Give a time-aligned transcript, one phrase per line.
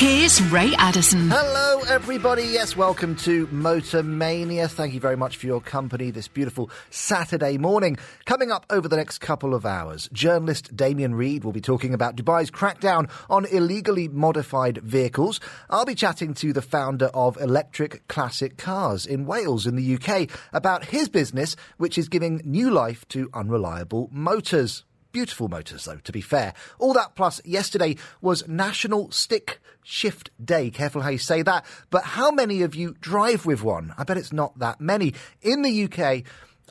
[0.00, 1.28] Here's Ray Addison.
[1.28, 2.44] Hello, everybody.
[2.44, 4.66] Yes, welcome to Motor Mania.
[4.66, 7.98] Thank you very much for your company this beautiful Saturday morning.
[8.24, 12.16] Coming up over the next couple of hours, journalist Damien Reed will be talking about
[12.16, 15.38] Dubai's crackdown on illegally modified vehicles.
[15.68, 20.30] I'll be chatting to the founder of Electric Classic Cars in Wales, in the UK,
[20.54, 24.82] about his business, which is giving new life to unreliable motors.
[25.12, 26.54] Beautiful motors, though, to be fair.
[26.78, 30.70] All that plus, yesterday was National Stick Shift Day.
[30.70, 31.64] Careful how you say that.
[31.90, 33.92] But how many of you drive with one?
[33.98, 35.14] I bet it's not that many.
[35.42, 36.22] In the UK,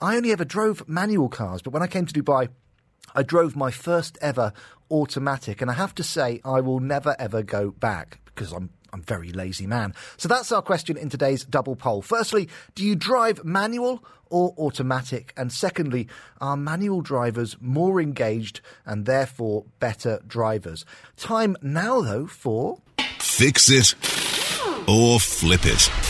[0.01, 2.47] I only ever drove manual cars, but when I came to Dubai,
[3.13, 4.53] I drove my first ever
[4.89, 9.01] automatic, and I have to say, I will never ever go back because I'm I'm
[9.01, 9.93] a very lazy man.
[10.17, 12.01] So that's our question in today's double poll.
[12.01, 15.33] Firstly, do you drive manual or automatic?
[15.37, 16.07] And secondly,
[16.41, 20.85] are manual drivers more engaged and therefore better drivers?
[21.17, 22.79] Time now, though, for.
[23.19, 23.95] Fix it
[24.87, 26.08] or flip it.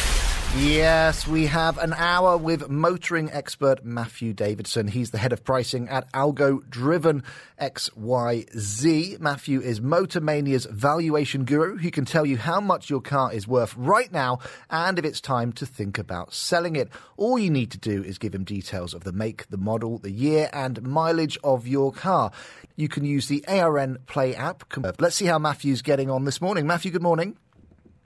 [0.57, 4.87] Yes, we have an hour with motoring expert Matthew Davidson.
[4.87, 7.23] He's the head of pricing at Algo Driven
[7.61, 9.19] XYZ.
[9.19, 13.77] Matthew is Motormania's valuation guru who can tell you how much your car is worth
[13.77, 14.39] right now
[14.71, 16.89] and if it's time to think about selling it.
[17.15, 20.11] All you need to do is give him details of the make, the model, the
[20.11, 22.31] year, and mileage of your car.
[22.75, 24.63] You can use the ARN Play app.
[24.99, 26.65] Let's see how Matthew's getting on this morning.
[26.65, 27.37] Matthew, good morning.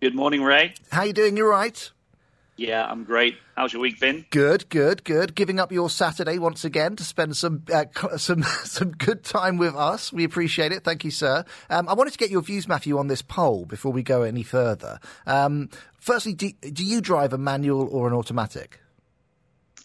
[0.01, 0.73] Good morning, Ray.
[0.91, 1.37] How are you doing?
[1.37, 1.89] You're right?
[2.55, 3.37] Yeah, I'm great.
[3.57, 4.25] How's your week been?
[4.29, 5.33] Good, good, good.
[5.33, 7.85] Giving up your Saturday once again to spend some uh,
[8.17, 10.13] some some good time with us.
[10.13, 10.83] We appreciate it.
[10.83, 11.45] Thank you, sir.
[11.69, 14.43] Um, I wanted to get your views, Matthew, on this poll before we go any
[14.43, 14.99] further.
[15.25, 18.79] Um, firstly, do, do you drive a manual or an automatic?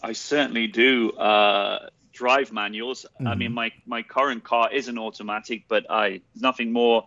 [0.02, 1.10] I certainly do.
[1.12, 3.06] Uh, drive manuals.
[3.14, 3.26] Mm-hmm.
[3.28, 7.06] I mean, my, my current car is an automatic, but I nothing more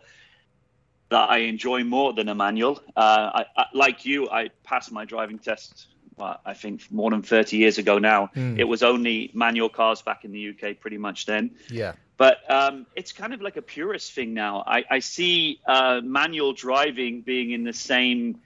[1.11, 2.81] that I enjoy more than a manual.
[2.95, 5.87] Uh, I, I, like you, I passed my driving test.
[6.15, 8.29] Well, I think more than 30 years ago now.
[8.33, 8.57] Mm.
[8.57, 11.51] It was only manual cars back in the UK, pretty much then.
[11.69, 11.93] Yeah.
[12.17, 14.63] But um, it's kind of like a purist thing now.
[14.65, 18.39] I, I see uh, manual driving being in the same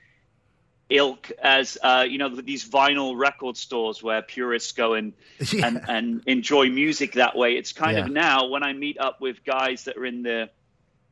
[0.88, 5.14] ilk as uh, you know these vinyl record stores where purists go and
[5.52, 5.66] yeah.
[5.66, 7.58] and, and enjoy music that way.
[7.58, 8.06] It's kind yeah.
[8.06, 10.50] of now when I meet up with guys that are in the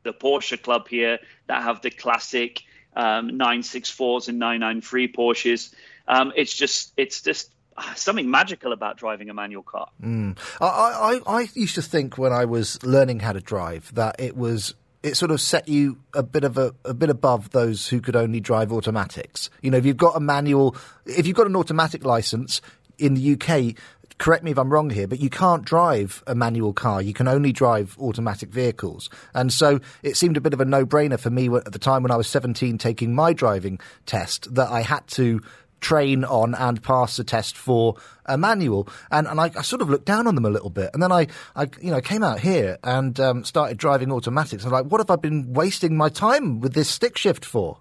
[0.03, 2.61] the Porsche club here that have the classic
[2.95, 5.73] um, 964s and 993 Porsches.
[6.07, 7.49] Um, it's just it's just
[7.95, 9.89] something magical about driving a manual car.
[10.01, 10.37] Mm.
[10.61, 14.37] I, I, I used to think when I was learning how to drive that it
[14.37, 17.99] was it sort of set you a bit of a, a bit above those who
[17.99, 19.49] could only drive automatics.
[19.61, 20.75] You know, if you've got a manual,
[21.05, 22.61] if you've got an automatic license
[22.97, 23.75] in the UK,
[24.17, 27.01] correct me if I'm wrong here, but you can't drive a manual car.
[27.01, 29.09] You can only drive automatic vehicles.
[29.33, 32.03] And so it seemed a bit of a no brainer for me at the time
[32.03, 35.41] when I was 17 taking my driving test that I had to
[35.83, 38.87] train on and pass the test for a manual.
[39.11, 40.89] And, and I, I, sort of looked down on them a little bit.
[40.93, 44.63] And then I, I you know, came out here and um, started driving automatics.
[44.63, 47.79] I'm like, what have I been wasting my time with this stick shift for?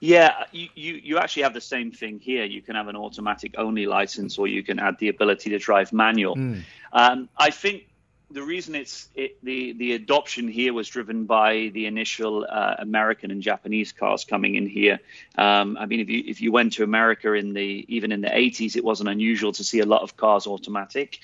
[0.00, 2.44] Yeah, you, you, you actually have the same thing here.
[2.44, 5.92] You can have an automatic only license, or you can add the ability to drive
[5.92, 6.36] manual.
[6.36, 6.62] Mm.
[6.92, 7.88] Um, I think
[8.30, 13.30] the reason it's it, the the adoption here was driven by the initial uh, American
[13.30, 15.00] and Japanese cars coming in here.
[15.36, 18.28] Um, I mean, if you if you went to America in the even in the
[18.28, 21.20] 80s, it wasn't unusual to see a lot of cars automatic.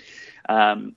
[0.48, 0.96] Um,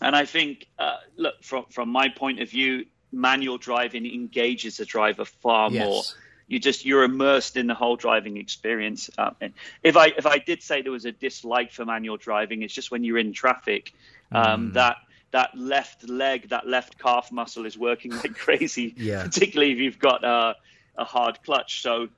[0.00, 4.84] and I think, uh, look from from my point of view, manual driving engages the
[4.84, 5.84] driver far yes.
[5.84, 6.02] more
[6.48, 9.10] you just you're immersed in the whole driving experience.
[9.18, 9.36] Um,
[9.82, 12.90] if I if I did say there was a dislike for manual driving, it's just
[12.90, 13.92] when you're in traffic
[14.32, 14.72] um, mm.
[14.74, 14.96] that
[15.30, 18.94] that left leg, that left calf muscle is working like crazy.
[18.96, 19.22] yeah.
[19.22, 20.56] Particularly if you've got a,
[20.96, 21.82] a hard clutch.
[21.82, 22.08] So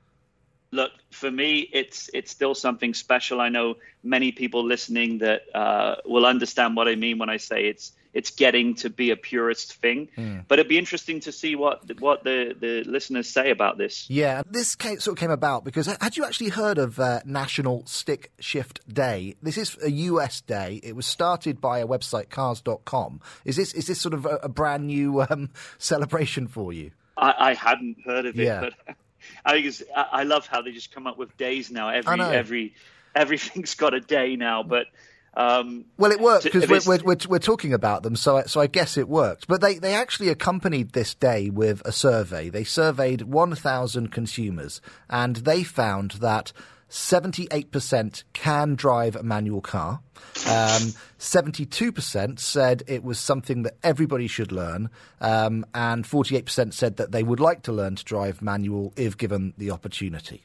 [0.72, 3.74] look for me it's it's still something special i know
[4.04, 8.30] many people listening that uh, will understand what i mean when i say it's it's
[8.30, 10.08] getting to be a purist thing.
[10.16, 10.44] Mm.
[10.48, 14.08] But it'd be interesting to see what what the, the listeners say about this.
[14.10, 17.86] Yeah, this came, sort of came about because had you actually heard of uh, National
[17.86, 19.36] Stick Shift Day?
[19.42, 20.80] This is a US day.
[20.82, 23.20] It was started by a website, Cars.com.
[23.44, 26.90] Is this is this sort of a, a brand new um, celebration for you?
[27.16, 28.60] I, I, hadn't heard of it, yeah.
[28.60, 28.96] but
[29.44, 31.90] I think I love how they just come up with days now.
[31.90, 32.74] Every every
[33.14, 34.86] everything's got a day now, but
[35.34, 38.66] um, well, it worked because we're, we're, we're, we're, talking about them, so so I
[38.66, 39.46] guess it worked.
[39.46, 42.48] But they, they actually accompanied this day with a survey.
[42.48, 46.52] They surveyed 1,000 consumers, and they found that
[46.90, 50.00] 78% can drive a manual car.
[50.48, 54.90] Um, 72% said it was something that everybody should learn.
[55.20, 59.54] Um, and 48% said that they would like to learn to drive manual if given
[59.56, 60.44] the opportunity.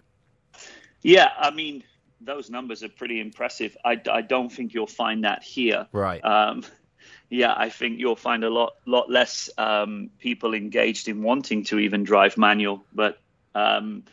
[1.01, 1.83] Yeah, I mean,
[2.25, 3.77] those numbers are pretty impressive.
[3.85, 5.87] I, I don't think you'll find that here.
[5.91, 6.23] Right.
[6.23, 6.63] Um,
[7.29, 11.79] yeah, I think you'll find a lot lot less um, people engaged in wanting to
[11.79, 12.85] even drive manual.
[12.93, 13.17] But
[13.53, 14.03] um,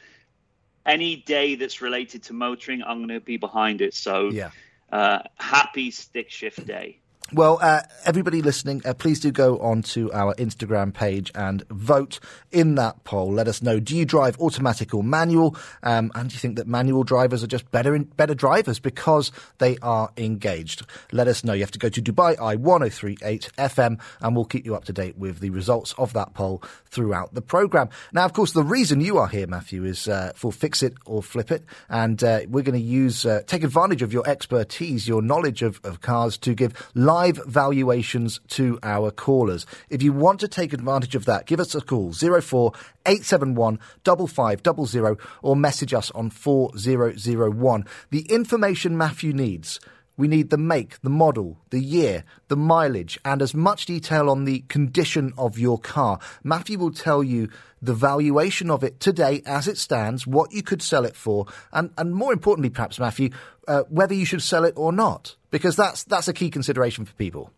[0.84, 3.94] any day that's related to motoring, I'm going to be behind it.
[3.94, 4.50] So Yeah.
[4.90, 7.01] uh, happy stick shift day.
[7.34, 12.20] Well, uh, everybody listening, uh, please do go onto our Instagram page and vote
[12.50, 13.32] in that poll.
[13.32, 15.56] Let us know: Do you drive automatic or manual?
[15.82, 19.32] Um, and do you think that manual drivers are just better in, better drivers because
[19.56, 20.84] they are engaged?
[21.10, 21.54] Let us know.
[21.54, 24.92] You have to go to Dubai Eye 1038 FM, and we'll keep you up to
[24.92, 27.88] date with the results of that poll throughout the program.
[28.12, 31.22] Now, of course, the reason you are here, Matthew, is uh, for Fix It or
[31.22, 35.22] Flip It, and uh, we're going to use uh, take advantage of your expertise, your
[35.22, 39.66] knowledge of, of cars, to give live valuations to our callers.
[39.88, 42.72] If you want to take advantage of that, give us a call 04
[43.06, 47.86] 871 5500 or message us on 4001.
[48.10, 49.78] The information Matthew needs.
[50.16, 54.44] We need the make, the model, the year, the mileage, and as much detail on
[54.44, 56.18] the condition of your car.
[56.44, 57.48] Matthew will tell you
[57.80, 61.90] the valuation of it today as it stands, what you could sell it for, and,
[61.96, 63.30] and more importantly, perhaps, Matthew,
[63.66, 67.14] uh, whether you should sell it or not, because that's, that's a key consideration for
[67.14, 67.52] people.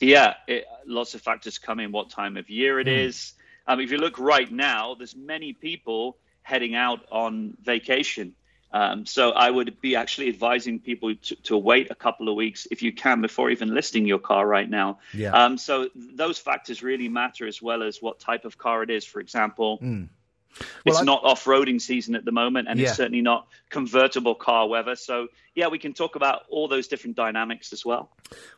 [0.00, 1.90] Yeah, it, lots of factors come in.
[1.90, 3.32] What time of year it is.
[3.66, 8.34] Um, if you look right now, there's many people heading out on vacation.
[8.72, 12.66] Um, so I would be actually advising people to, to wait a couple of weeks
[12.70, 14.98] if you can before even listing your car right now.
[15.12, 15.32] Yeah.
[15.32, 19.04] Um, so those factors really matter as well as what type of car it is.
[19.04, 19.78] For example,
[20.84, 22.88] it's I- not off-roading season at the moment, and Yeah.
[22.88, 24.94] it's certainly not convertible car weather.
[24.96, 28.10] So yeah, we can talk about all those different dynamics as well.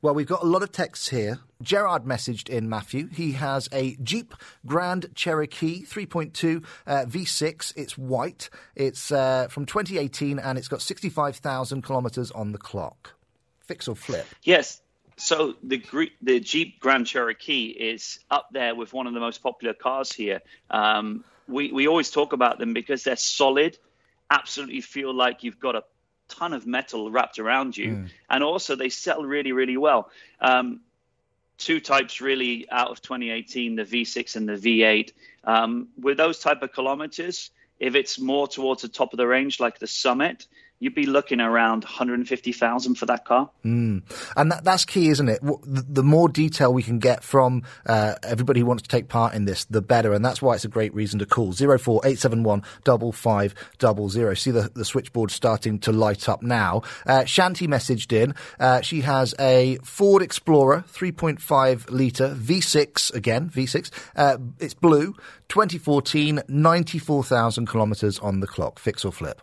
[0.02, 1.41] Well, we've got a lot of texts here.
[1.61, 3.08] Gerard messaged in Matthew.
[3.08, 7.73] He has a Jeep Grand Cherokee 3.2 uh, V6.
[7.76, 8.49] It's white.
[8.76, 13.14] It's uh, from 2018 and it's got 65,000 kilometres on the clock.
[13.67, 14.26] Fix or flip?
[14.43, 14.81] Yes.
[15.17, 15.81] So the
[16.23, 20.43] the Jeep Grand Cherokee is up there with one of the most popular cars here.
[20.70, 23.79] Um, we we always talk about them because they're solid,
[24.31, 25.85] absolutely feel like you've got a
[26.29, 30.11] ton of metal wrapped around you, and also they sell really really well.
[30.41, 30.81] Um,
[31.58, 35.12] two types really out of 2018 the v6 and the v8
[35.44, 39.61] um, with those type of kilometers if it's more towards the top of the range
[39.61, 40.46] like the summit
[40.81, 43.50] you'd be looking around 150000 for that car
[44.37, 45.41] And that, that's key, isn't it?
[45.43, 49.47] The, more detail we can get from uh, everybody who wants to take part in
[49.47, 50.12] this, the better.
[50.12, 54.35] And that's why it's a great reason to call 04871 5500.
[54.37, 56.82] See the, the switchboard starting to light up now.
[57.06, 58.35] Uh, Shanti messaged in.
[58.61, 63.91] Uh, she has a Ford Explorer 3.5 litre V6, again, V6.
[64.15, 65.15] Uh, it's blue,
[65.49, 68.79] 2014, 94,000 kilometres on the clock.
[68.79, 69.41] Fix or flip?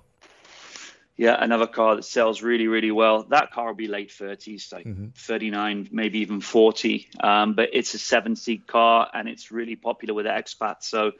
[1.21, 3.27] Yeah, another car that sells really, really well.
[3.29, 7.09] That car will be late 30s, like 39, maybe even 40.
[7.19, 10.85] Um, but it's a seven seat car and it's really popular with expats.
[10.85, 11.11] So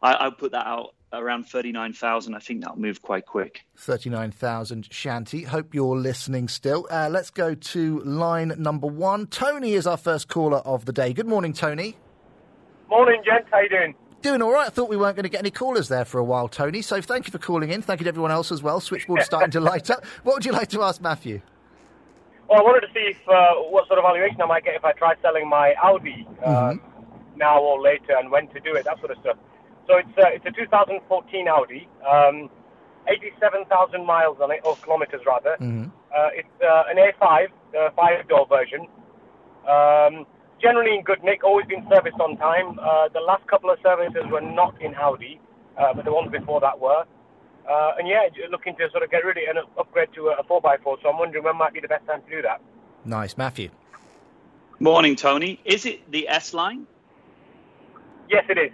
[0.00, 2.34] I, I'll put that out around 39,000.
[2.34, 3.60] I think that'll move quite quick.
[3.76, 5.44] 39,000 Shanti.
[5.44, 6.86] Hope you're listening still.
[6.90, 9.26] Uh, let's go to line number one.
[9.26, 11.12] Tony is our first caller of the day.
[11.12, 11.98] Good morning, Tony.
[12.88, 13.48] Morning, gents.
[13.50, 13.94] How you doing?
[14.22, 14.66] Doing all right.
[14.66, 16.82] I thought we weren't going to get any callers there for a while, Tony.
[16.82, 17.80] So thank you for calling in.
[17.80, 18.80] Thank you to everyone else as well.
[18.80, 20.04] Switchboard's starting to light up.
[20.24, 21.40] What would you like to ask Matthew?
[22.48, 24.84] Well, I wanted to see if uh, what sort of valuation I might get if
[24.84, 26.82] I try selling my Audi um,
[27.36, 29.36] now or later, and when to do it, that sort of stuff.
[29.86, 32.50] So it's uh, it's a 2014 Audi, um,
[33.08, 35.56] 87,000 miles on it, or kilometers rather.
[36.14, 37.46] Uh, it's uh, an A5,
[37.78, 38.80] uh, five-door version.
[39.66, 40.26] Um,
[40.60, 42.78] generally in good nick, always been serviced on time.
[42.78, 45.40] Uh, the last couple of services were not in Audi,
[45.78, 47.04] uh, but the ones before that were.
[47.68, 50.36] Uh, and yeah, looking to sort of get rid of it and upgrade to a,
[50.40, 51.02] a 4x4.
[51.02, 52.60] So I'm wondering when might be the best time to do that.
[53.04, 53.70] Nice, Matthew.
[54.78, 55.60] Morning, Tony.
[55.64, 56.86] Is it the S line?
[58.28, 58.72] Yes, it is.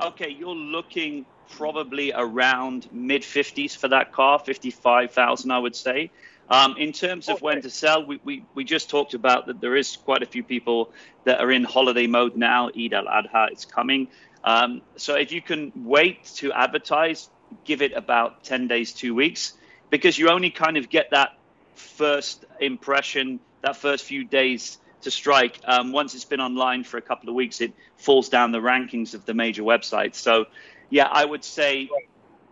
[0.00, 6.10] Okay, you're looking probably around mid 50s for that car, 55,000, I would say.
[6.48, 9.74] Um, in terms of when to sell, we, we, we just talked about that there
[9.74, 10.92] is quite a few people
[11.24, 12.68] that are in holiday mode now.
[12.68, 14.08] Eid al Adha is coming.
[14.44, 17.28] Um, so if you can wait to advertise,
[17.64, 19.54] give it about 10 days, two weeks,
[19.90, 21.36] because you only kind of get that
[21.74, 25.58] first impression, that first few days to strike.
[25.64, 29.14] Um, once it's been online for a couple of weeks, it falls down the rankings
[29.14, 30.14] of the major websites.
[30.14, 30.46] So,
[30.90, 31.88] yeah, I would say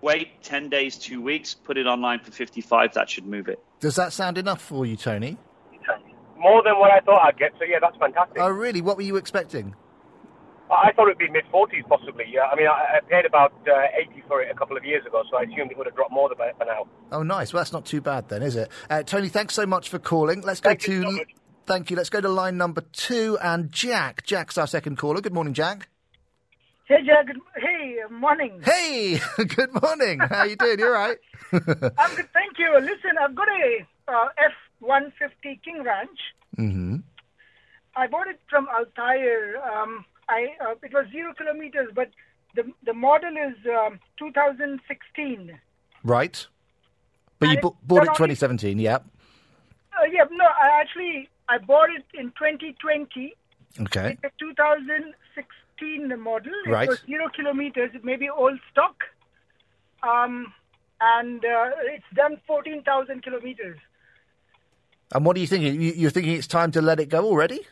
[0.05, 2.95] wait 10 days, two weeks, put it online for 55.
[2.95, 3.59] That should move it.
[3.81, 5.39] Does that sound enough for you, Tony?
[6.39, 7.53] More than what I thought I'd get.
[7.59, 8.37] So yeah, that's fantastic.
[8.39, 8.83] Oh, really?
[8.83, 9.75] What were you expecting?
[10.71, 12.25] I thought it'd be mid 40s possibly.
[12.29, 15.07] Yeah, I mean, I, I paid about uh, 80 for it a couple of years
[15.07, 16.87] ago, so I assumed it would have dropped more than that by now.
[17.13, 17.53] Oh, nice.
[17.53, 18.71] Well, that's not too bad then, is it?
[18.91, 20.43] Uh, Tony, thanks so much for calling.
[20.43, 20.93] Let's go Thank to.
[20.93, 21.35] you so much.
[21.67, 21.97] Thank you.
[21.97, 24.25] Let's go to line number two and Jack.
[24.25, 25.23] Jack's our second caller.
[25.23, 25.89] Good morning, Jack.
[26.87, 27.27] Hey, Jack.
[27.27, 28.61] good- Hey, morning.
[28.63, 29.21] Hey,
[29.57, 30.19] good morning.
[30.21, 30.79] How you doing?
[30.79, 31.19] You're right.
[31.53, 31.61] I'm
[32.17, 32.75] good, thank you.
[32.81, 36.19] Listen, I've got a uh, F-150 King Ranch.
[36.59, 36.97] mm-hmm.
[37.97, 39.57] I bought it from Al Tayer.
[39.63, 42.11] Um, I uh, it was zero kilometers, but
[42.57, 45.59] the the model is um, 2016.
[46.03, 46.47] Right.
[47.39, 48.97] But you And it's bought it done only- 2017, yeah.
[48.97, 49.01] Uh,
[50.11, 53.35] yeah, no, I actually I bought it in 2020.
[53.83, 54.19] Okay.
[54.23, 54.31] It's a
[55.79, 56.53] 2016 model.
[56.67, 56.89] It Right.
[56.89, 57.91] was zero kilometers.
[57.95, 59.05] It may be old stock.
[60.03, 60.53] Um,
[61.01, 63.79] and uh, it's done 14,000 kilometers.
[65.15, 65.81] And what are you thinking?
[65.81, 67.67] You- You're thinking it's time to let it go already?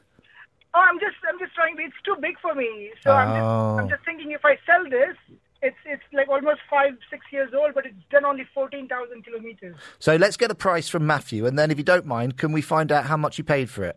[0.74, 1.76] Oh, I'm just, I'm just trying.
[1.78, 2.92] It's too big for me.
[3.02, 3.78] So I'm, just, Oh.
[3.78, 5.16] I'm just thinking if I sell this,
[5.60, 9.76] it's, it's like almost five, six years old, but it's done only fourteen thousand kilometers.
[9.98, 12.62] So let's get a price from Matthew, and then if you don't mind, can we
[12.62, 13.96] find out how much you paid for it?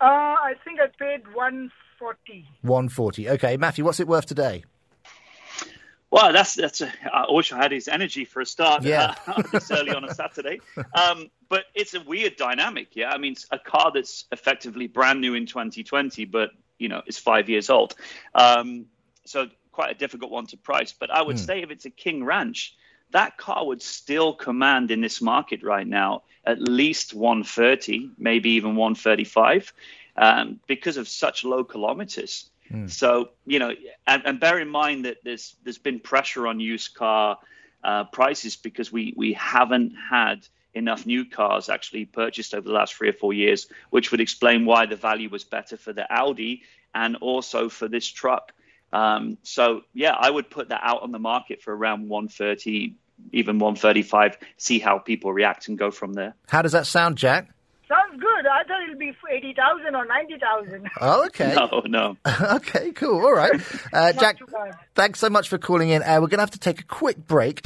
[0.00, 0.04] Uh,
[0.50, 2.46] I think I paid one forty.
[2.62, 3.30] 140.
[3.30, 4.64] Okay, Matthew, what's it worth today?
[6.10, 6.80] Well, that's that's.
[6.80, 8.84] A, I wish I had his energy for a start.
[8.84, 9.14] Yeah.
[9.26, 10.60] uh, this early on a Saturday.
[10.94, 12.94] Um, but it's a weird dynamic.
[12.94, 17.02] Yeah, I mean, it's a car that's effectively brand new in 2020, but you know,
[17.06, 17.94] it's five years old.
[18.34, 18.86] Um,
[19.24, 20.92] so quite a difficult one to price.
[20.92, 22.74] But I would say if it's a King Ranch,
[23.10, 28.76] that car would still command in this market right now at least 130, maybe even
[28.76, 29.72] 135,
[30.16, 32.50] um, because of such low kilometers.
[32.88, 33.72] So you know,
[34.06, 37.38] and, and bear in mind that there's there's been pressure on used car
[37.84, 42.94] uh, prices because we we haven't had enough new cars actually purchased over the last
[42.94, 46.62] three or four years, which would explain why the value was better for the Audi
[46.94, 48.52] and also for this truck.
[48.92, 52.94] Um, so yeah, I would put that out on the market for around 130,
[53.32, 54.38] even 135.
[54.56, 56.34] See how people react and go from there.
[56.48, 57.48] How does that sound, Jack?
[58.16, 58.46] Sounds good.
[58.46, 60.88] I thought it'll be eighty thousand or ninety thousand.
[61.00, 61.54] Oh, okay.
[61.66, 62.16] No, no.
[62.56, 63.24] okay, cool.
[63.24, 63.60] All right.
[63.92, 64.38] Uh, Jack,
[64.94, 66.02] thanks so much for calling in.
[66.02, 67.62] Uh, we're going to have to take a quick break.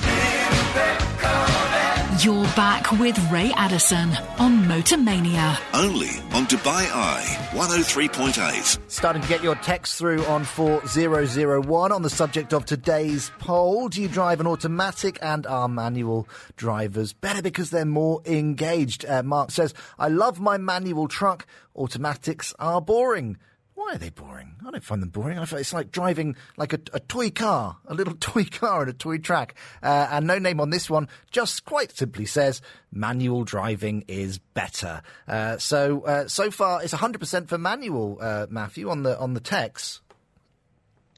[2.23, 5.59] You're back with Ray Addison on Motor Mania.
[5.73, 8.79] Only on Dubai Eye 103.8.
[8.89, 13.89] Starting to get your text through on 4001 on the subject of today's poll.
[13.89, 19.07] Do you drive an automatic and are manual drivers better because they're more engaged?
[19.07, 21.47] Uh, Mark says, I love my manual truck.
[21.75, 23.39] Automatics are boring.
[23.81, 24.57] Why are they boring?
[24.67, 25.39] I don't find them boring.
[25.39, 29.17] It's like driving like a, a toy car, a little toy car and a toy
[29.17, 29.55] track.
[29.83, 32.61] Uh, and no name on this one just quite simply says
[32.93, 35.01] manual driving is better.
[35.27, 39.41] Uh, so uh, so far it's 100% for manual, uh, Matthew, on the on the
[39.41, 40.03] text.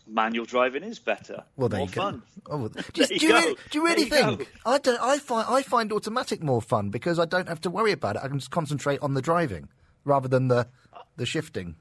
[0.07, 1.43] Manual driving is better.
[1.57, 2.01] Well, there More you go.
[2.01, 2.23] fun.
[2.49, 4.49] Oh, well, do, There do you you really, do you really There you think?
[4.65, 5.01] I don't.
[5.01, 8.23] I find I find automatic more fun because I don't have to worry about it.
[8.23, 9.69] I can just concentrate on the driving
[10.05, 10.69] rather than the
[11.17, 11.75] the shifting.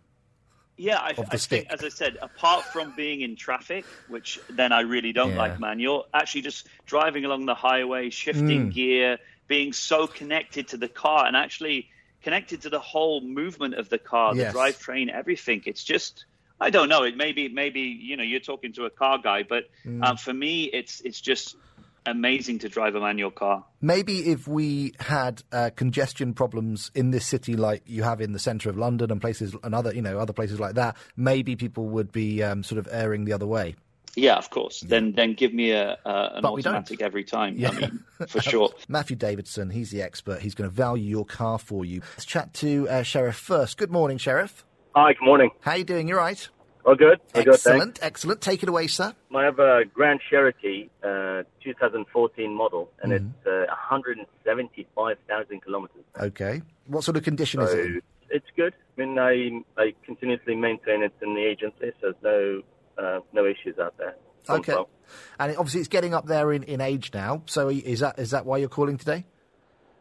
[0.81, 4.79] Yeah, I, I think, as I said, apart from being in traffic, which then I
[4.81, 5.37] really don't Yeah.
[5.37, 8.73] like manual, actually just driving along the highway, shifting Mm.
[8.73, 11.87] gear, being so connected to the car and actually
[12.23, 14.51] connected to the whole movement of the car, Yes.
[14.51, 15.61] the drivetrain, everything.
[15.67, 16.25] It's just,
[16.59, 17.03] I don't know.
[17.03, 20.03] It maybe, maybe you know, you're talking to a car guy, but Mm.
[20.03, 21.57] um, for me, it's it's just
[22.05, 23.65] amazing to drive a manual car.
[23.81, 28.39] Maybe if we had uh, congestion problems in this city, like you have in the
[28.39, 31.87] centre of London and places and other, you know, other places like that, maybe people
[31.89, 33.75] would be um, sort of erring the other way.
[34.15, 34.81] Yeah, of course.
[34.81, 37.55] Then then give me a, a an But automatic every time.
[37.57, 37.69] Yeah.
[37.69, 38.71] I mean, for sure.
[38.87, 40.41] Matthew Davidson, he's the expert.
[40.41, 42.01] He's going to value your car for you.
[42.13, 43.77] Let's chat to uh, Sharif first.
[43.77, 44.65] Good morning, Sharif.
[44.95, 45.51] Hi, good morning.
[45.61, 46.09] How are you doing?
[46.09, 46.45] You're right?
[46.85, 47.19] Oh, good.
[47.35, 47.99] Oh, good, Excellent, thanks.
[48.01, 48.41] excellent.
[48.41, 49.13] Take it away, sir.
[49.35, 53.27] I have a Grand Cherokee uh, 2014 model, and Mm-hmm.
[53.27, 56.03] it's uh, 175,000 kilometers.
[56.19, 56.61] Okay.
[56.87, 58.01] What sort of condition is it in?
[58.29, 58.73] it's good.
[58.97, 62.61] I mean, I, I continuously maintain it in the agency, so there's no
[63.03, 64.15] uh, no issues out there.
[64.49, 64.73] Okay.
[64.73, 64.85] far.
[65.39, 67.43] And it, obviously, it's getting up there in, in age now.
[67.45, 69.25] So is that is that why you're calling today?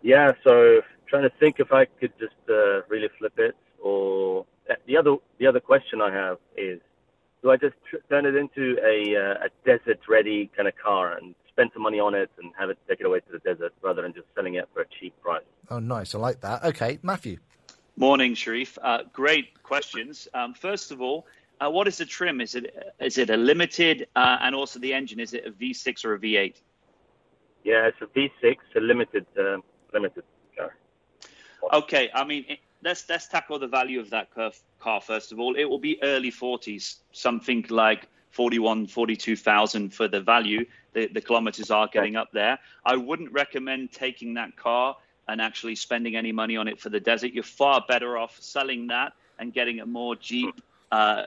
[0.03, 4.47] Yeah, so trying to think if I could just uh, really flip it, or
[4.87, 6.81] the other the other question I have is,
[7.43, 11.17] do I just tr- turn it into a uh, a desert ready kind of car
[11.17, 13.73] and spend some money on it and have it take it away to the desert
[13.83, 15.43] rather than just selling it for a cheap price?
[15.71, 16.15] Oh, nice.
[16.15, 16.65] I like that.
[16.65, 17.39] Okay, Matthew.
[17.97, 18.79] Morning, Sharif.
[18.83, 20.29] Uh, great questions.
[20.35, 21.27] Um, first of all,
[21.63, 22.41] Uh, what is the trim?
[22.41, 22.65] Is it
[23.09, 23.97] is it a limited?
[24.17, 26.57] Uh, and also the engine, is it a V6 or a V8?
[27.65, 29.59] Yeah, it's a V6, a limited uh,
[29.93, 30.25] limited
[30.57, 30.71] car.
[31.81, 32.43] Okay, I mean,
[32.83, 35.55] let's let's tackle the value of that car, car first of all.
[35.55, 40.65] It will be early 40s, something like 41, 42,000 for the value.
[40.93, 42.59] The, the kilometers are getting up there.
[42.85, 44.97] I wouldn't recommend taking that car
[45.29, 47.33] and actually spending any money on it for the desert.
[47.33, 50.61] You're far better off selling that and getting a more Jeep,
[50.91, 51.25] uh,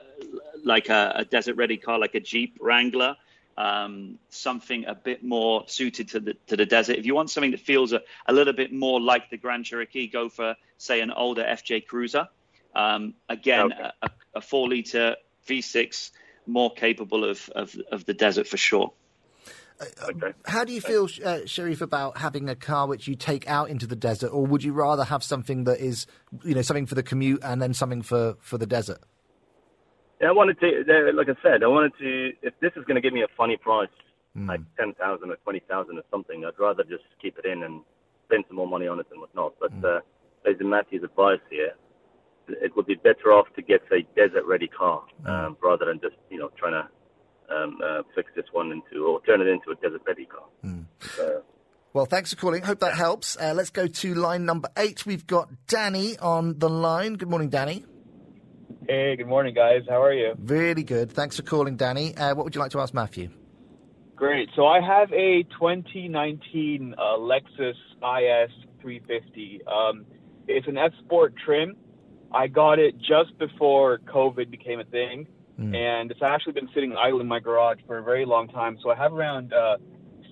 [0.62, 3.16] like a, a desert ready car, like a Jeep Wrangler.
[3.56, 6.96] Um, something a bit more suited to the to the desert.
[6.96, 10.08] If you want something that feels a, a little bit more like the Grand Cherokee,
[10.08, 12.28] go for say an older FJ Cruiser.
[12.74, 13.90] Um, again, Okay.
[14.02, 15.16] a, a four liter
[15.48, 16.10] V6,
[16.46, 18.92] more capable of, of of the desert for sure.
[20.08, 20.32] Okay.
[20.46, 23.88] How do you feel, uh, Sharif, about having a car which you take out into
[23.88, 26.06] the desert, or would you rather have something that is,
[26.44, 29.00] you know, something for the commute and then something for, for the desert?
[30.20, 32.32] Yeah, I wanted to, uh, like I said, I wanted to.
[32.42, 33.88] If this is going to give me a funny price,
[34.36, 37.82] like ten thousand or twenty thousand or something, I'd rather just keep it in and
[38.26, 39.54] spend some more money on it and whatnot.
[39.60, 40.00] But uh,
[40.44, 41.72] based on Matthew's advice here,
[42.48, 46.38] it would be better off to get a desert-ready car um, rather than just you
[46.38, 50.26] know trying to um, uh, fix this one into or turn it into a desert-ready
[50.26, 50.44] car.
[51.16, 51.42] So,
[51.92, 52.62] Well, thanks for calling.
[52.62, 53.36] Hope that helps.
[53.36, 55.06] Uh, let's go to line number eight.
[55.06, 57.14] We've got Danny on the line.
[57.14, 57.84] Good morning, Danny.
[58.88, 59.82] Hey, good morning, guys.
[59.88, 60.34] How are you?
[60.38, 61.10] Really good.
[61.10, 62.14] Thanks for calling, Danny.
[62.16, 63.30] Uh, what would you like to ask Matthew?
[64.16, 64.48] Great.
[64.54, 68.50] So I have a 2019 uh, Lexus IS
[68.82, 69.60] 350.
[69.66, 70.04] Um,
[70.48, 71.76] it's an F Sport trim.
[72.32, 75.26] I got it just before COVID became a thing,
[75.74, 78.76] and it's actually been sitting idle in my garage for a very long time.
[78.82, 79.76] So I have around uh,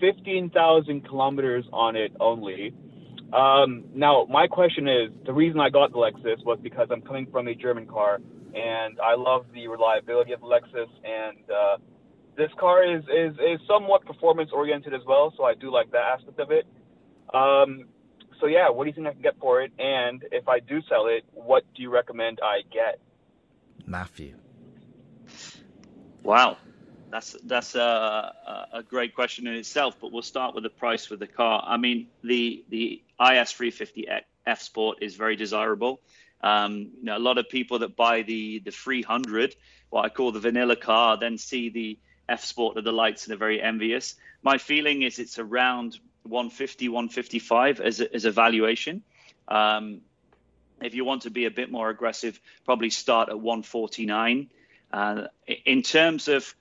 [0.01, 2.75] 15,000 kilometers on it only.
[3.33, 7.27] Um, now, my question is the reason I got the Lexus was because I'm coming
[7.31, 8.19] from a German car,
[8.55, 11.77] and I love the reliability of the Lexus, and uh,
[12.37, 16.19] this car is, is, is somewhat performance oriented as well, so I do like that
[16.19, 16.67] aspect of it.
[17.33, 17.87] Um,
[18.43, 19.73] so yeah, what do you think I can get for it?
[19.79, 22.99] And if I do sell it, what do you recommend I get?
[23.87, 24.35] Matthew.
[26.25, 26.57] Wow,
[27.09, 29.97] that's that's a, a a great question in itself.
[30.01, 31.63] But we'll start with the price for the car.
[31.65, 34.09] I mean, the the IS 350
[34.45, 36.01] F Sport is very desirable.
[36.41, 39.55] Um, you know, a lot of people that buy the the 300,
[39.91, 43.35] what I call the vanilla car, then see the F Sport of the lights and
[43.35, 44.17] are very envious.
[44.43, 49.03] My feeling is it's around 150, 155 as a, as a valuation.
[49.49, 50.01] Um,
[50.81, 54.51] if you want to be a bit more aggressive, probably start at 149.
[54.93, 55.27] Uh,
[55.65, 56.55] in terms of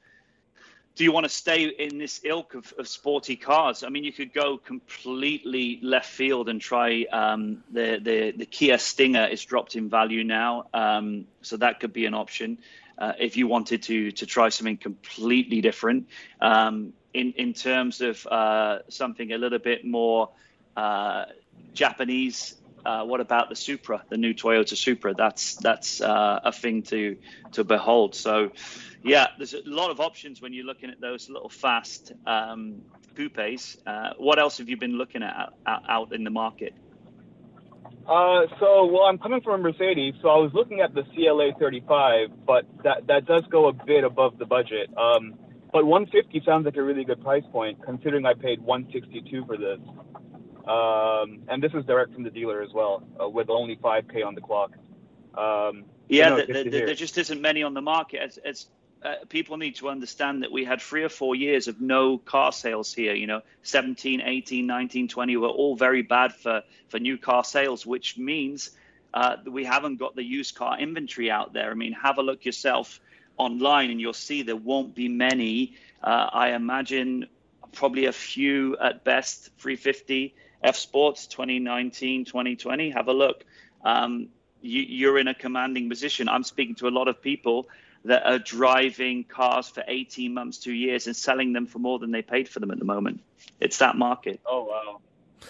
[0.95, 3.84] do you want to stay in this ilk of, of sporty cars?
[3.84, 8.78] I mean, you could go completely left field and try um, the, the the Kia
[8.78, 12.58] Stinger is dropped in value now, um, so that could be an option
[12.97, 16.08] uh, if you wanted to to try something completely different.
[16.41, 20.30] Um, in in terms of uh, something a little bit more
[20.76, 21.26] uh,
[21.74, 22.56] Japanese.
[22.84, 25.13] Uh, what about the Supra, the new Toyota Supra?
[25.13, 27.17] That's that's uh, a thing to
[27.52, 28.15] to behold.
[28.15, 28.52] So,
[29.04, 32.82] yeah, there's a lot of options when you're looking at those little fast um,
[33.15, 33.78] coupes.
[33.86, 36.74] Uh, what else have you been looking at out, out in the market?
[38.08, 42.45] Uh, so, well, I'm coming from Mercedes, so I was looking at the CLA 35,
[42.47, 44.89] but that that does go a bit above the budget.
[44.97, 45.36] Um,
[45.73, 49.79] but 150 sounds like a really good price point, considering I paid 162 for this.
[50.67, 54.36] Um, and this is direct from the dealer as well, uh, with only 5k on
[54.36, 54.71] the clock.
[55.36, 56.86] Um, Yeah, no, th- good th- to th- hear.
[56.88, 58.21] there just isn't many on the market.
[58.21, 58.67] As, as
[59.03, 62.51] uh, people need to understand that we had three or four years of no car
[62.51, 63.15] sales here.
[63.15, 67.86] You know, 17, 18, 19, 20 were all very bad for, for new car sales,
[67.86, 68.71] which means
[69.13, 71.71] uh, that we haven't got the used car inventory out there.
[71.71, 72.99] I mean, have a look yourself
[73.38, 75.76] online and you'll see there won't be many.
[76.04, 77.28] Uh, I imagine
[77.72, 82.91] probably a few at best 350 F Sports 2019, 2020.
[82.91, 83.44] Have a look.
[83.84, 84.30] Um,
[84.62, 86.30] you, you're in a commanding position.
[86.30, 87.67] I'm speaking to a lot of people
[88.06, 92.12] that are driving cars for 18 months, two years, and selling them for more than
[92.12, 93.22] they paid for them at the moment.
[93.60, 94.39] It's that market.
[94.46, 95.02] Oh wow,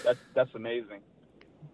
[0.04, 1.00] that's that's amazing.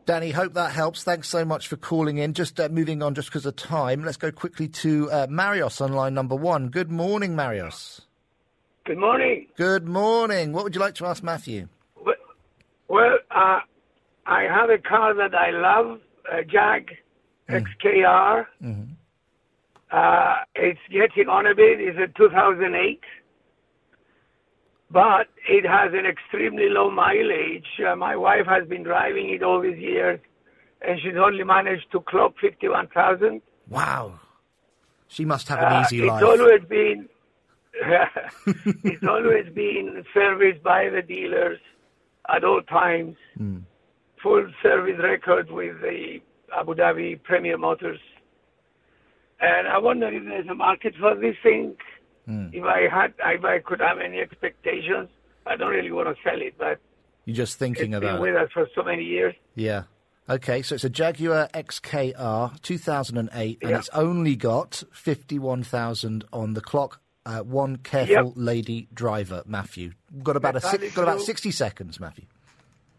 [0.08, 1.04] Danny, hope that helps.
[1.04, 2.34] Thanks so much for calling in.
[2.34, 5.92] Just uh, moving on, just because of time, let's go quickly to uh, Marios on
[5.92, 6.70] line number one.
[6.70, 8.00] Good morning, Marios.
[8.86, 9.48] Good morning.
[9.58, 10.54] Good morning.
[10.54, 11.68] What would you like to ask Matthew?
[12.88, 13.60] Well, uh,
[14.26, 16.00] I have a car that I love,
[16.32, 16.90] a Jag
[17.50, 18.46] XKR.
[19.92, 21.82] Uh, it's getting on a bit.
[21.82, 23.02] It's a 2008,
[24.92, 27.68] but it has an extremely low mileage.
[27.86, 30.20] Uh, my wife has been driving it all these years,
[30.82, 33.42] and she's only managed to clock 51,000.
[33.70, 34.20] Wow.
[35.10, 36.24] She must have an Uh, easy it's life.
[36.24, 37.10] always been
[38.84, 41.60] it's always been serviced by the dealers
[42.34, 43.16] at all times.
[43.38, 43.58] Hmm.
[44.24, 46.20] Full service record with the
[46.58, 48.00] Abu Dhabi Premier Motors.
[49.40, 51.76] And I wonder if there's a market for this thing.
[52.28, 52.50] Hmm.
[52.54, 55.10] If I had, if I could have any expectations,
[55.46, 56.80] I don't really want to sell it, but
[57.26, 58.38] You're just thinking it's been about with it.
[58.38, 59.34] us for so many years.
[59.56, 59.84] Yeah.
[60.30, 63.78] Okay, so it's a Jaguar XKR 2008, and Yeah.
[63.78, 67.00] it's only got 51,000 on the clock.
[67.26, 69.92] Uh, one careful lady driver, Matthew.
[70.24, 72.26] Got about a That six, got about 60 seconds, Matthew.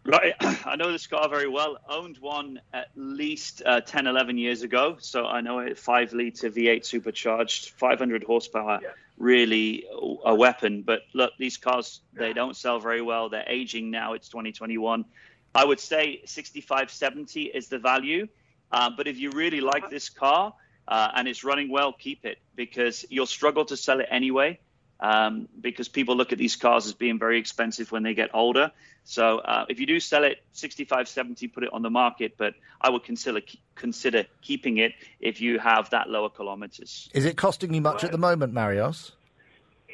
[0.05, 0.33] Right,
[0.65, 1.77] I know this car very well.
[1.89, 5.77] Owned one at least uh, 10, 11 years ago, so I know it.
[5.77, 8.79] Five liter V8 supercharged, 500 horsepower,
[9.19, 9.85] really
[10.25, 10.81] a weapon.
[10.81, 13.29] But look, these cars they don't sell very well.
[13.29, 14.13] They're aging now.
[14.13, 15.05] It's 2021.
[15.53, 18.27] I would say 65, 70 is the value.
[18.71, 20.53] Uh, but if you really like this car
[20.87, 24.59] uh, and it's running well, keep it because you'll struggle to sell it anyway
[24.99, 28.71] um, because people look at these cars as being very expensive when they get older.
[29.03, 32.35] So uh, if you do sell it 65, 70, put it on the market.
[32.37, 33.41] But I would consider
[33.75, 37.09] consider keeping it if you have that lower kilometers.
[37.13, 39.11] Is it costing you much at the moment, Marios?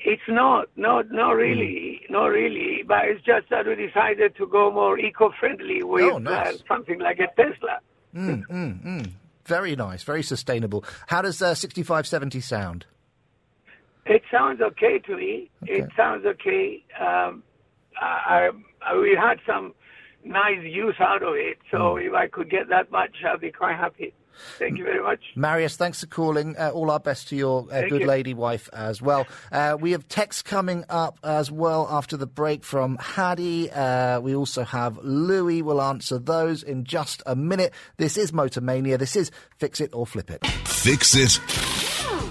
[0.07, 2.83] It's not, not, not really, not really.
[2.87, 6.55] But it's just that we decided to go more eco-friendly with Oh, nice.
[6.55, 7.79] uh, something like a Tesla.
[8.15, 9.09] Mm, mm, mm.
[9.45, 10.83] Very nice, very sustainable.
[11.07, 12.85] How does uh, 6570 sound?
[14.05, 15.49] It sounds okay to me.
[15.63, 16.83] It sounds okay.
[16.99, 17.43] Um,
[17.99, 18.49] I,
[18.81, 19.73] I, we had some
[20.23, 23.77] nice use out of it, so if I could get that much, I'd be quite
[23.77, 24.13] happy.
[24.59, 25.21] Thank you very much.
[25.35, 26.57] Marios, thanks for calling.
[26.57, 28.07] Uh, all our best to your uh, good you.
[28.07, 29.25] lady wife as well.
[29.51, 33.71] Uh, we have texts coming up as well after the break from Hattie.
[33.71, 35.61] Uh, we also have Louis.
[35.61, 37.73] We'll answer those in just a minute.
[37.97, 38.97] This is Motor Mania.
[38.97, 40.45] This is Fix It or Flip It.
[40.67, 41.39] Fix it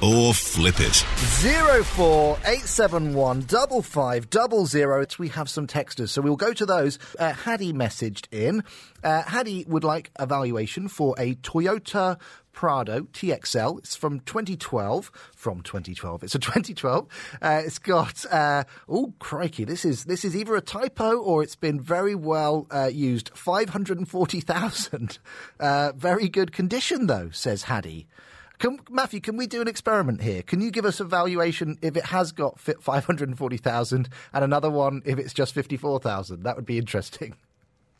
[0.02, 1.04] or flip it.
[1.40, 5.04] Zero four eight seven one double five double zero.
[5.18, 6.98] We have some texters, so we'll go to those.
[7.18, 8.64] Uh, messaged in.
[9.02, 9.22] Uh,
[9.66, 12.18] would like a valuation for a Toyota
[12.54, 13.78] Prado TXL.
[13.78, 15.10] It's from 2012.
[15.34, 17.06] From 2012, it's a 2012.
[17.42, 21.56] Uh, it's got uh, oh crikey, this is this is either a typo or it's
[21.56, 23.30] been very well uh, used.
[23.36, 25.18] Five hundred and forty thousand.
[25.60, 28.06] Uh, very good condition though, says Hattie.
[28.64, 30.40] Can, Matthew, can we do an experiment here?
[30.40, 35.18] Can you give us a valuation if it has got 540,000 and another one if
[35.18, 36.44] it's just 54,000?
[36.44, 37.34] That would be interesting.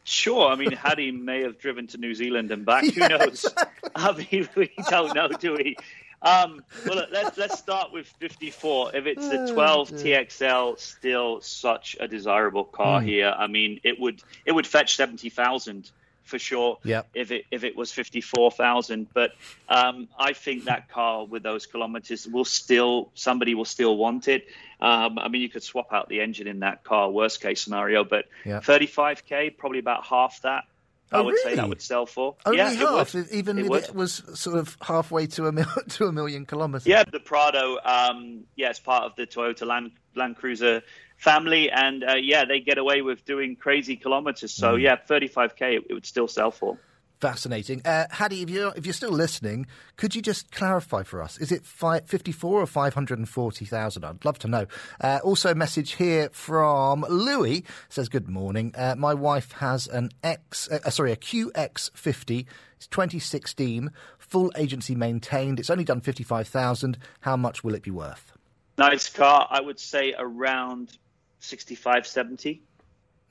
[0.05, 0.51] Sure.
[0.51, 2.87] I mean, Hattie may have driven to New Zealand and back.
[2.87, 3.45] Who knows?
[3.95, 5.77] I mean, we don't know, do we?
[6.23, 8.97] Um, well, let's let's start with 54.
[8.97, 13.05] If it's a 12 TXL, still such a desirable car Mm.
[13.05, 13.35] here.
[13.37, 15.91] I mean, it would it would fetch 70,000
[16.25, 16.79] for sure.
[16.85, 17.09] Yep.
[17.15, 19.33] If it if it was 54,000, but
[19.69, 24.47] um, I think that car with those kilometers will still somebody will still want it.
[24.81, 28.05] Um, I mean, you could swap out the engine in that car, worst case scenario,
[28.05, 30.65] but 35k, probably about half that.
[31.13, 32.35] I Oh, would say that would sell for.
[32.45, 33.29] Only yeah, half, would.
[33.31, 33.85] even It if would.
[33.85, 36.87] it was sort of halfway to a, mil- to a million kilometres.
[36.87, 40.83] Yeah, the Prado, um, yeah, it's part of the Toyota Land Land Cruiser
[41.17, 44.53] family, and uh, yeah, they get away with doing crazy kilometers.
[44.53, 44.83] So Mm.
[44.83, 46.79] yeah, 35k it, it would still sell for.
[47.21, 47.81] Fascinating.
[47.87, 51.39] Uh, Hattie, if you're, if you're still listening, could you just clarify for us?
[51.39, 54.05] Is it fi- 54 or 540,000?
[54.05, 54.67] I'd love to know.
[55.01, 58.75] Uh, also, a message here from Louis says, Good morning.
[58.77, 62.47] Uh, my wife has an X, uh, sorry, a QX50.
[62.77, 65.61] It's 2016, full agency maintained.
[65.61, 66.99] It's only done 55,000.
[67.21, 68.33] How much will it be worth?
[68.77, 70.99] Nice car, I would say around
[71.45, 72.63] 65, 70.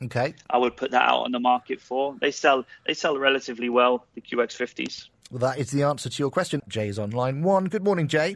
[0.06, 0.34] Okay.
[0.50, 2.16] I would put that out on the market for.
[2.20, 5.08] They sell they sell relatively well the QX50s.
[5.32, 6.62] Well, that is the answer to your question.
[6.68, 7.66] Jay is on line one.
[7.66, 8.36] Good morning, Jay.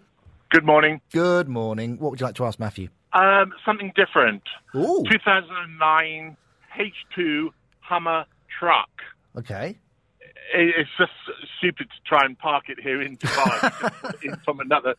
[0.49, 1.01] Good morning.
[1.11, 1.97] Good morning.
[1.99, 2.87] What would you like to ask Matthew?
[3.13, 4.43] Um, something different.
[4.75, 5.03] Ooh.
[5.09, 6.37] 2009
[6.77, 7.49] H2
[7.81, 8.25] Hummer
[8.59, 8.89] truck.
[9.37, 9.77] Okay.
[10.53, 11.11] It's just
[11.57, 14.95] stupid to try and park it here in Dubai, in from another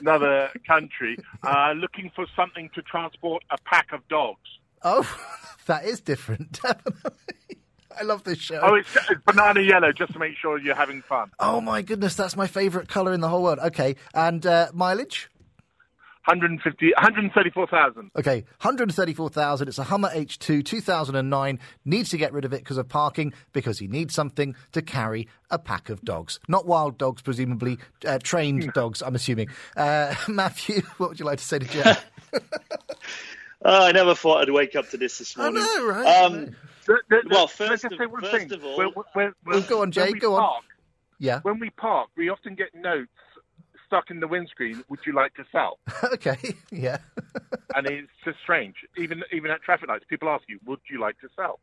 [0.00, 4.48] another country, uh, looking for something to transport a pack of dogs.
[4.82, 5.08] Oh,
[5.66, 6.52] that is different.
[6.62, 7.58] Definitely.
[7.98, 8.60] I love this show.
[8.62, 11.30] Oh, it's, it's banana yellow, just to make sure you're having fun.
[11.40, 13.58] Oh my goodness, that's my favourite colour in the whole world.
[13.58, 15.30] Okay, and uh, mileage?
[16.26, 18.10] 150, 134,000.
[18.16, 19.68] Okay, 134,000.
[19.68, 21.58] It's a Hummer H2 2009.
[21.84, 25.28] Needs to get rid of it because of parking, because he needs something to carry
[25.50, 26.40] a pack of dogs.
[26.48, 29.48] Not wild dogs, presumably, uh, trained dogs, I'm assuming.
[29.76, 32.04] Uh, Matthew, what would you like to say to Jeff?
[33.64, 35.60] Oh, I never thought I'd wake up to this this morning.
[35.62, 36.22] I know, right?
[36.24, 36.32] Um,
[36.84, 38.52] The- the- the- well, let's first just of, say one first thing.
[38.52, 40.62] of all, When- when- Well, go on, Jay, we go on.
[41.18, 41.40] yeah.
[41.40, 43.08] When we park, we often get notes
[43.96, 44.82] stuck in the windscreen.
[44.88, 45.78] Would you like to sell?
[46.12, 46.36] okay,
[46.70, 46.98] yeah.
[47.74, 48.76] and it's just strange.
[48.96, 51.60] Even even at traffic lights, people ask you, "Would you like to sell?"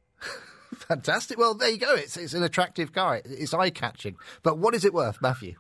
[0.75, 1.37] Fantastic.
[1.37, 1.93] Well, there you go.
[1.95, 3.21] It's it's an attractive car.
[3.23, 4.15] It's eye catching.
[4.41, 5.55] But what is it worth, Matthew?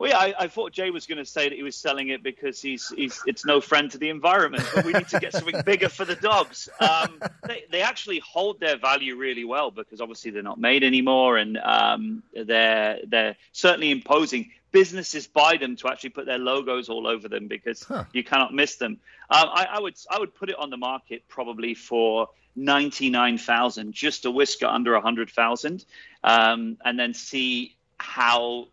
[0.00, 2.22] Well, yeah, I, I thought Jay was going to say that he was selling it
[2.22, 4.66] because he's, he's it's no friend to the environment.
[4.74, 6.70] But we need to get something bigger for the dogs.
[6.80, 11.36] Um, they, they actually hold their value really well because obviously they're not made anymore,
[11.36, 14.50] and um, they're they're certainly imposing.
[14.72, 18.04] Businesses buy them to actually put their logos all over them because Huh.
[18.12, 18.98] you cannot miss them.
[19.30, 23.38] Um, I, I would I would put it on the market probably for ninety nine
[23.38, 25.84] thousand, just a whisker under a hundred thousand,
[26.22, 28.68] um, and then see how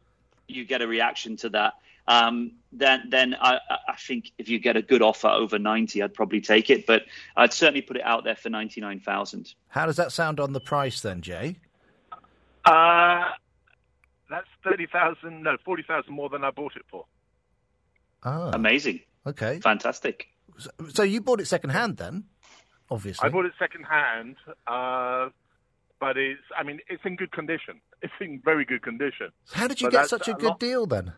[0.48, 1.74] you get a reaction to that.
[2.08, 6.02] Um, then, then I, I- I think if you get a good offer over ninety,
[6.04, 6.86] I'd probably take it.
[6.86, 7.04] But
[7.36, 9.54] I'd certainly put it out there for ninety nine thousand.
[9.70, 11.58] How does that sound on the price then, Jay?
[12.66, 13.30] Uh,
[14.30, 17.06] that's thirty thousand, no, forty thousand more than I bought it for.
[18.24, 19.60] Ah, Amazing, okay.
[19.60, 20.28] fantastic.
[20.58, 22.26] So, so you bought it second hand then?
[22.90, 23.26] Obviously.
[23.28, 25.30] I bought it second hand, uh,
[26.00, 27.82] but it's, I mean, it's in good condition.
[28.02, 29.30] It's in very good condition.
[29.54, 31.14] How did you But get such a a good lot- deal then?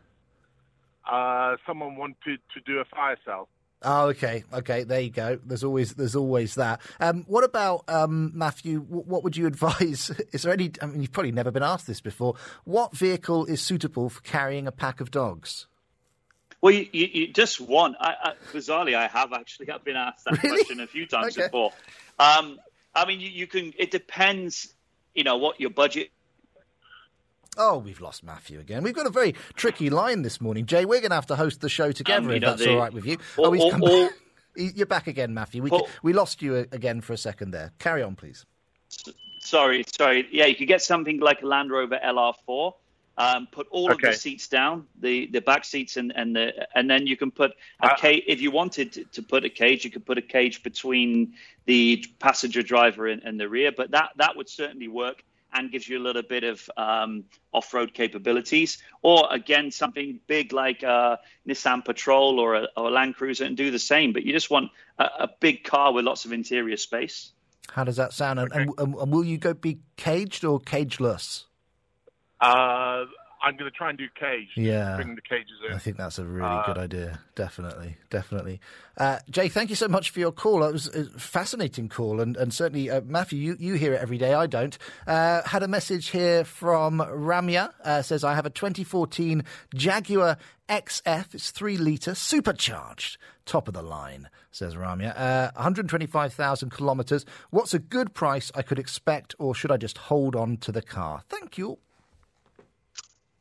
[1.09, 3.49] Uh, someone wanted to do a fire sale.
[3.81, 4.83] Oh, okay, okay.
[4.83, 5.39] There you go.
[5.45, 6.81] There's always there's always that.
[6.99, 8.79] Um, what about um, Matthew?
[8.81, 10.11] What would you advise?
[10.33, 10.71] Is there any?
[10.81, 12.35] I mean, you've probably never been asked this before.
[12.65, 15.67] What vehicle is suitable for carrying a pack of dogs?
[16.61, 17.95] Well, you, you, you just one.
[18.01, 20.57] I, I, bizarrely, I have actually I've been asked that Really?
[20.57, 21.47] question a few times Okay.
[21.47, 21.71] before.
[22.19, 22.59] Um,
[22.93, 23.73] I mean, you, you can.
[23.77, 24.73] It depends.
[25.15, 26.09] You know what your budget
[27.57, 28.83] Oh, we've lost Matthew again.
[28.83, 30.85] We've got a very tricky line this morning, Jay.
[30.85, 33.17] We're going to have to host the show together if that's all right with you.
[33.37, 34.11] or- oh, he's or- come or- back.
[34.55, 35.61] He- You're back again, Matthew.
[35.61, 37.71] We, Or- we lost you again for a second there.
[37.79, 38.45] Carry on, please.
[39.41, 40.27] Sorry, sorry.
[40.31, 42.73] Yeah, you could get something like a Land Rover LR4.
[43.17, 46.89] Um, put all of the seats down, the, the back seats, and and the and
[46.89, 47.51] then you can put
[47.83, 48.23] a Uh, cage.
[48.27, 51.33] If you wanted to, to put a cage, you could put a cage between
[51.65, 53.73] the passenger driver and, and the rear.
[53.75, 57.93] But that that would certainly work and gives you a little bit of um, off-road
[57.93, 58.77] capabilities.
[59.01, 63.57] Or again, something big like a Nissan Patrol or a, or a Land Cruiser, and
[63.57, 64.13] do the same.
[64.13, 67.31] But you just want a, a big car with lots of interior space.
[67.71, 68.39] How does that sound?
[68.39, 71.45] And, and, and, and will you go be caged or cageless?
[72.41, 73.05] Uh,
[73.41, 74.49] I'm going to try and do cage.
[74.57, 74.95] Yeah.
[74.97, 75.73] Bring the cages in.
[75.73, 77.19] I think that's a really Uh, good idea.
[77.35, 78.59] Definitely, definitely.
[78.97, 80.63] Uh, Jay, thank you so much for your call.
[80.63, 84.17] It was a fascinating call, and, and certainly, uh, Matthew, you, you hear it every
[84.17, 84.33] day.
[84.33, 84.77] I don't.
[85.07, 87.71] Uh, had a message here from Ramya.
[87.83, 91.33] Uh, says, I have a 2014 Jaguar XF.
[91.33, 93.17] It's three litre, supercharged.
[93.45, 95.17] Top of the line, says Ramya.
[95.17, 97.25] Uh, 125,000 kilometres.
[97.51, 100.81] What's a good price I could expect, or should I just hold on to the
[100.81, 101.23] car?
[101.29, 101.79] Thank you.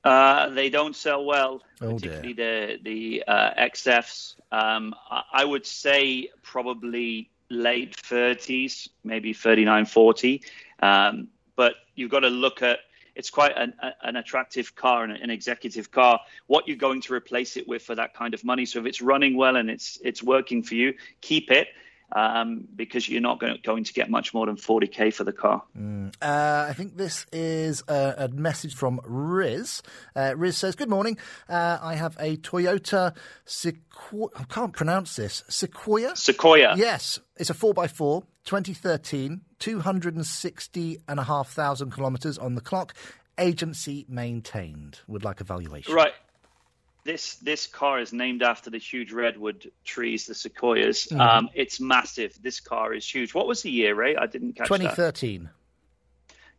[0.08, 2.10] Uh, they don't sell well, Oh, dear.
[2.20, 4.36] particularly the the uh, XFs.
[4.50, 10.42] Um, I, would say probably late 30s, maybe 39, 40.
[10.80, 12.78] Um, but you've got to look at
[13.16, 16.20] it's quite an, a- an attractive car and an executive car.
[16.46, 18.64] What you're going to replace it with for that kind of money.
[18.64, 21.68] So if it's running well and it's it's working for you, keep it
[22.12, 25.62] um, because you're not going, going to get much more than 40k for the car.
[25.76, 29.82] Uh, I think this is a, a message from Riz.
[30.16, 31.18] Uh, Riz says, Good morning.
[31.48, 34.30] Uh, I have a Toyota Sequoia.
[34.36, 35.44] I can't pronounce this.
[35.48, 36.16] Sequoia?
[36.16, 36.74] Sequoia.
[36.76, 37.18] Yes.
[37.36, 42.94] It's a 4x4, 2013, 260,500 kilometres on the clock.
[43.38, 45.00] Agency maintained.
[45.06, 45.94] Would like a valuation.
[45.94, 46.12] Right.
[47.08, 51.06] This this car is named after the huge redwood trees, the sequoias.
[51.06, 51.18] Mhm.
[51.18, 52.36] Um, it's massive.
[52.42, 53.32] This car is huge.
[53.32, 54.14] What was the year, Ray?
[54.14, 54.76] I didn't catch that.
[54.76, 55.48] 2013.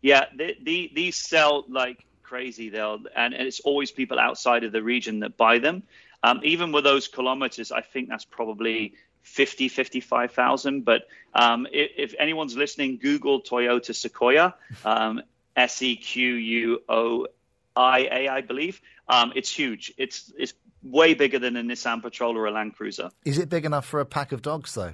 [0.01, 2.69] Yeah, the, the, these sell like crazy.
[2.69, 5.83] They'll and, and it's always people outside of the region that buy them.
[6.23, 10.83] Um, even with those kilometers, I think that's probably 50, 55,000.
[10.83, 11.03] But
[11.35, 15.21] um, if, if anyone's listening, Google Toyota Sequoia, um,
[15.55, 17.27] S E Q U O
[17.79, 18.81] I A, I believe.
[19.07, 19.93] Um, it's huge.
[19.97, 23.09] It's it's way bigger than a Nissan Patrol or a Land Cruiser.
[23.25, 24.93] Is it big enough for a pack of dogs, though?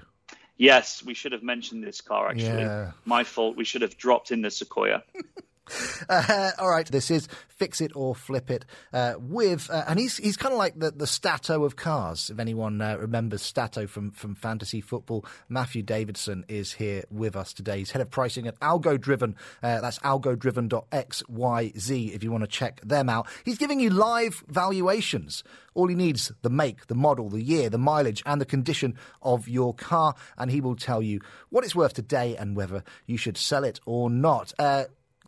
[0.58, 2.62] Yes, we should have mentioned this car actually.
[2.62, 2.92] Yeah.
[3.04, 3.58] My fault.
[3.58, 5.04] We should have dropped in the Sequoia.
[6.08, 10.18] Uh, all right, this is Fix It or Flip It uh, with, uh, and he's
[10.18, 12.30] he's kind of like the, the Statto of cars.
[12.30, 17.54] If anyone uh, remembers Statto from, from fantasy football, Matthew Davidson is here with us
[17.54, 17.80] today.
[17.80, 19.36] He's head of pricing at Algo Driven.
[19.64, 23.28] Uh, that's algodriven.xyz if you want to check them out.
[23.44, 25.44] He's giving you live valuations.
[25.74, 29.48] All he needs the make, the model, the year, the mileage, and the condition of
[29.48, 33.38] your car, and he will tell you what it's worth today and whether you should
[33.38, 34.54] sell it or not.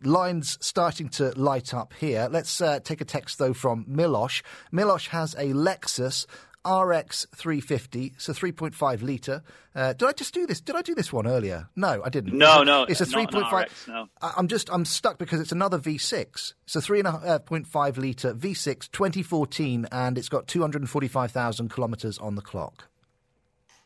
[0.04, 2.28] Uh, lines starting to light up here.
[2.30, 4.42] Let's uh, take a text though from Milosh.
[4.72, 6.26] Milosh has a Lexus
[6.66, 9.42] RX 350, so 3.5 litre.
[9.74, 10.60] Uh, did I just do this?
[10.60, 11.68] Did I do this one earlier?
[11.76, 12.36] No, I didn't.
[12.36, 13.62] No, no, It's a 3.5.
[13.62, 14.08] RX, no.
[14.20, 16.52] I'm just I'm stuck because it's another V6.
[16.64, 22.88] It's a 3.5 litre V6 2014, and it's got 245,000 kilometres on the clock.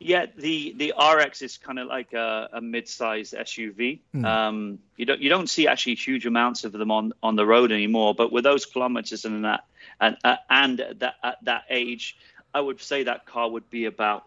[0.05, 4.01] Yeah, the the RX is kind of like a, a mid-sized SUV.
[4.13, 4.25] Hmm.
[4.25, 7.73] Um, you don't you don't see actually huge amounts of them on, on the road
[7.73, 8.15] anymore.
[8.15, 9.65] But with those kilometers and that
[10.01, 12.17] and uh, and that at that age,
[12.55, 14.25] I would say that car would be about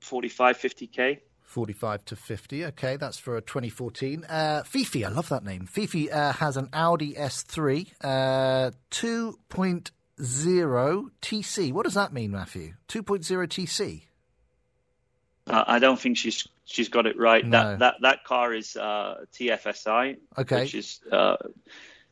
[0.00, 1.20] 45, 50 k.
[1.42, 2.64] 45 to 50.
[2.66, 4.24] Okay, that's for a 2014.
[4.24, 5.66] Uh, Fifi, I love that name.
[5.66, 11.72] Fifi uh, has an Audi S3 uh, 2.0 TC.
[11.72, 12.74] What does that mean, Matthew?
[12.88, 14.02] 2.0 TC.
[15.50, 17.44] Uh, I don't think she's she's got it right.
[17.44, 17.50] No.
[17.50, 20.60] That that that car is uh, TFSI, Okay.
[20.60, 21.36] which is uh,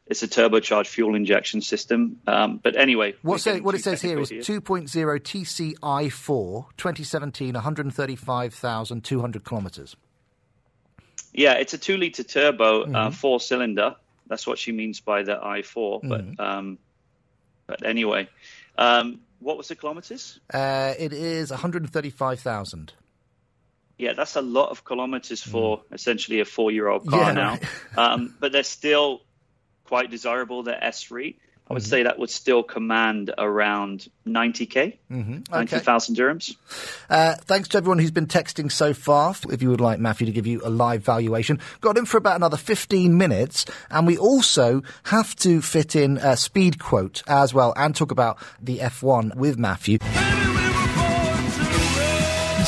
[0.07, 2.19] it's a turbocharged fuel injection system.
[2.27, 7.55] Um, but anyway, What, say, what it says here is technical 2.0 TC i4 2017,
[7.55, 9.97] 135,200 kilometres.
[11.35, 13.15] Yeah, it's a two liter turbo, uh, Mhm.
[13.15, 13.95] four cylinder.
[14.29, 16.01] That's what she means by the i4.
[16.03, 16.09] Mhm.
[16.37, 16.79] But um,
[17.67, 18.29] but anyway,
[18.79, 20.41] um, what was the kilometers?
[20.53, 22.95] Uh, it is 135,000.
[23.99, 27.27] Yeah, that's a lot of kilometers for essentially a four year old car Mm.
[27.27, 27.51] Yeah, now.
[27.51, 27.63] right.
[27.99, 29.23] um, but they're still
[29.85, 30.63] quite desirable.
[30.63, 31.35] The S3.
[31.71, 31.87] I would Mhm.
[31.87, 35.53] say that would still command around 90k, Mm-hmm.
[35.53, 36.55] 90,000 dirhams.
[37.11, 39.35] Uh, thanks to everyone who's been texting so far.
[39.51, 42.37] If you would like Matthew to give you a live valuation, got him for about
[42.37, 43.67] another 15 minutes.
[43.91, 48.39] And we also have to fit in a speed quote as well and talk about
[48.63, 49.99] the F1 with Matthew.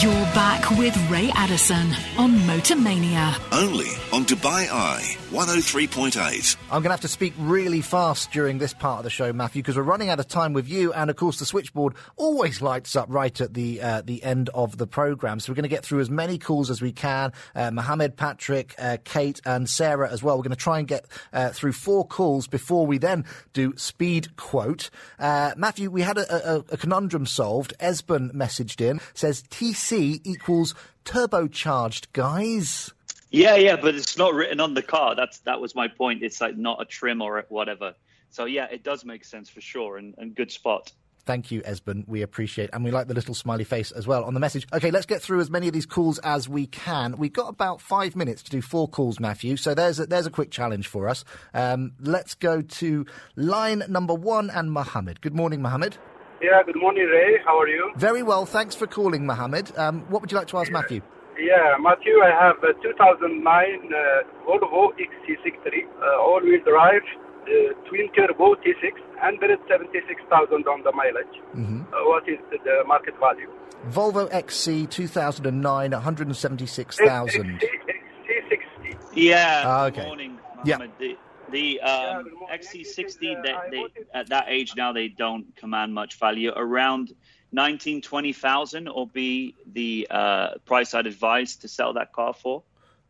[0.03, 0.27] You're
[0.71, 3.37] back with Ray Addison on Motor Mania.
[3.53, 6.57] Only on Dubai Eye 103.8.
[6.65, 9.63] I'm going to have to speak really fast during this part of the show, Matthew,
[9.63, 10.93] because we're running out of time with you.
[10.93, 14.77] And of course, the switchboard always lights up right at the uh, the end of
[14.77, 15.39] the program.
[15.39, 17.33] So we're going to get through as many calls as we can.
[17.55, 20.37] Uh, Mohammed, Patrick, uh, Kate, and Sarah as well.
[20.37, 24.37] We're going to try and get uh, through four calls before we then do speed
[24.37, 24.91] quote.
[25.19, 27.73] Uh, Matthew, we had a, a, a conundrum solved.
[27.79, 30.60] Esben messaged in says TC equals
[31.05, 32.93] turbocharged, guys.
[33.31, 35.15] Yeah, yeah, but it's not written on the car.
[35.15, 36.23] That's that was my point.
[36.23, 37.95] It's like not a trim or whatever.
[38.31, 40.93] So yeah, it does make sense for sure, and, and good spot.
[41.27, 42.05] Thank you, Esben.
[42.09, 44.67] We appreciate, and we like the little smiley face as well on the message.
[44.73, 47.17] Okay, let's get through as many of these calls as we can.
[47.19, 49.57] We've got about five minutes to do four calls, Matthew.
[49.57, 51.25] So there's a, there's a quick challenge for us.
[51.55, 55.21] Um, let's go to line number one and Mohammed.
[55.21, 55.99] Good morning, Mohammed.
[56.41, 57.39] Yeah, good morning, Ray.
[57.45, 57.91] How are you?
[57.97, 59.73] Very well, thanks for calling, Mohammed.
[59.77, 61.03] Um, what would you like to ask Matthew?
[61.39, 63.45] Yeah, Matthew, I have a 2009
[63.93, 67.03] uh, Volvo XC60, uh, all-wheel drive,
[67.43, 71.37] uh, twin-turbo T6, 176,000 on the mileage.
[71.55, 71.87] Mhm.
[71.93, 73.49] Uh, what is the, the market value?
[73.91, 77.61] Volvo XC 2009, 176,000.
[77.61, 78.97] XC60.
[79.15, 79.63] Yeah.
[79.67, 80.07] Ah, Good okay.
[80.09, 80.77] morning, Yeah.
[80.79, 80.91] Mohammed.
[80.99, 81.17] The,
[81.51, 83.85] the um, XC60, they, they,
[84.15, 86.53] at that age now, they don't command much value.
[86.55, 87.13] Around
[87.53, 92.63] 19, 20,000 or be the uh, price I'd advise to sell that car for.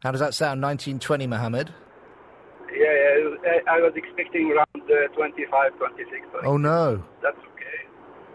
[0.03, 0.63] How does that sound?
[0.63, 1.75] 1920, Mohammed.
[2.73, 6.27] Yeah, yeah, I, I was expecting around uh, 25, 26.
[6.33, 6.47] Sorry.
[6.47, 7.03] Oh, no.
[7.23, 7.89] That's okay.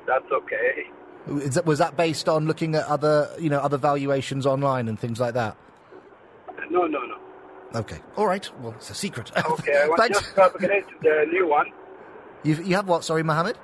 [0.05, 1.43] That's okay.
[1.43, 4.99] Is that, was that based on looking at other, you know, other valuations online and
[4.99, 5.57] things like that?
[6.69, 7.17] No, no, no.
[7.73, 7.97] Okay.
[8.15, 8.49] All right.
[8.61, 9.31] Well, it's a secret.
[9.37, 10.19] Okay, I want Thanks.
[10.21, 11.67] just to upgrade to the new one.
[12.43, 13.03] You, you have what?
[13.03, 13.57] Sorry, Mohammed.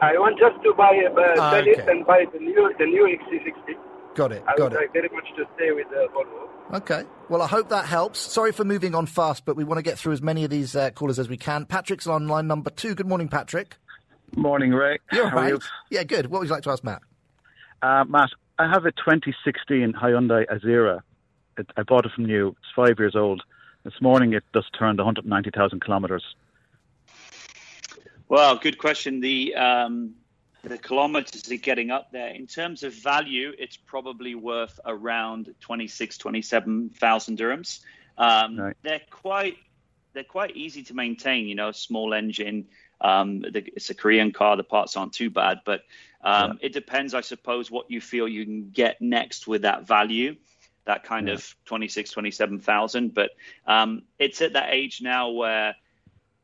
[0.00, 1.90] I want just to buy uh, Ah, sell it okay.
[1.90, 3.76] and buy the new the new XC60.
[4.14, 4.42] Got it.
[4.48, 4.76] I Got would it.
[4.80, 6.76] like very much to stay with the Volvo.
[6.78, 7.04] Okay.
[7.28, 8.18] Well, I hope that helps.
[8.18, 10.74] Sorry for moving on fast, but we want to get through as many of these
[10.74, 11.64] uh, callers as we can.
[11.66, 12.94] Patrick's on line number two.
[12.94, 13.76] Good morning, Patrick.
[14.34, 15.02] Morning, Rick.
[15.12, 15.48] You're How are right.
[15.52, 15.60] you?
[15.90, 16.26] Yeah, good.
[16.26, 17.02] What would you like to ask Matt?
[17.82, 21.00] Uh, Matt, I have a 2016 Hyundai Azera.
[21.58, 22.48] It, I bought it from you.
[22.48, 23.42] It's five years old.
[23.84, 26.24] This morning it just turned 190,000 kilometres.
[28.28, 29.20] Well, good question.
[29.20, 30.14] The um,
[30.64, 32.30] the kilometers are getting up there.
[32.30, 37.80] In terms of value, it's probably worth around 26, 27,000 dirhams.
[38.18, 39.58] Um, They're quite
[40.12, 41.46] they're quite easy to maintain.
[41.46, 42.66] You know, small engine.
[43.00, 44.56] Um, the, it's a Korean car.
[44.56, 45.82] The parts aren't too bad, but
[46.22, 50.34] um, it depends, I suppose, what you feel you can get next with that value.
[50.86, 53.12] That kind of 26, 27,000.
[53.12, 53.30] But
[53.66, 55.74] um, it's at that age now where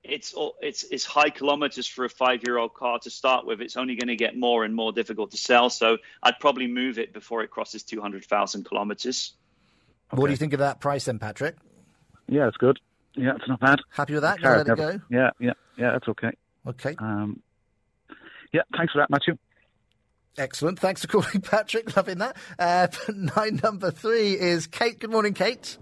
[0.03, 3.61] it's it's it's high kilometers for a five year old car to start with.
[3.61, 5.71] It's only going to get more and more difficult to sell.
[5.71, 9.35] So I'd probably move it before it crosses two hundred thousand kilometers.
[10.11, 11.57] What do you think of that price then, Patrick?
[12.29, 12.81] Yeah, it's good.
[13.15, 13.79] Yeah, it's not bad.
[13.91, 14.41] Happy with that?
[14.41, 15.05] Car, let it never- go?
[15.09, 16.33] Yeah, yeah, yeah, that's okay.
[16.67, 16.95] Okay.
[16.99, 17.41] Um,
[18.53, 19.39] yeah, thanks for that, Matthew.
[20.39, 20.79] Excellent.
[20.79, 21.95] Thanks for calling, Patrick.
[21.97, 22.37] Loving that.
[22.59, 22.89] Uh,
[23.37, 24.99] nine number three is Kate.
[24.99, 25.77] Good morning, Kate.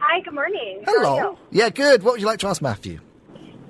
[0.00, 0.82] Hi, good morning.
[0.86, 1.16] How are Hello.
[1.16, 1.38] you?
[1.60, 2.02] Yeah, good.
[2.02, 3.00] What would you like to ask Matthew?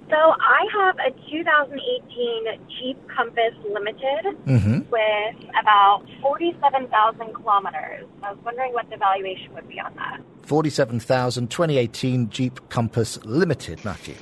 [0.09, 4.87] So I have a 2018 Jeep Compass Limited Mhm.
[4.91, 8.07] with about 47,000 kilometers.
[8.23, 10.21] I was wondering what the valuation would be on that.
[10.43, 14.17] 47,000, 2018 Jeep Compass Limited, Matthew.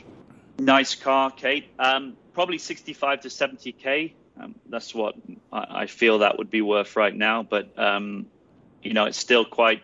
[0.60, 1.66] Nice car, Kate.
[1.80, 4.12] Um, probably 65 to 70k.
[4.40, 5.16] Um, that's what
[5.52, 7.42] I, I feel that would be worth right now.
[7.42, 8.26] But um,
[8.82, 9.82] you know, it's still quite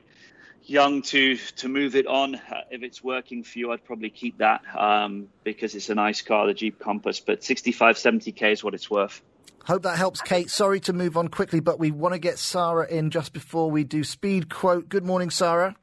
[0.65, 2.35] young to to move it on.
[2.37, 2.41] Uh,
[2.71, 6.47] if it's working for you, I'd probably keep that um, because it's a nice car,
[6.47, 7.21] the Jeep Compass.
[7.21, 9.23] But 65, 70k is what it's worth.
[9.65, 10.49] Hope that helps, Kate.
[10.49, 13.83] Sorry to move on quickly, but we want to get Sarah in just before we
[13.83, 14.89] do speed quote.
[14.89, 15.75] Good morning, Sarah.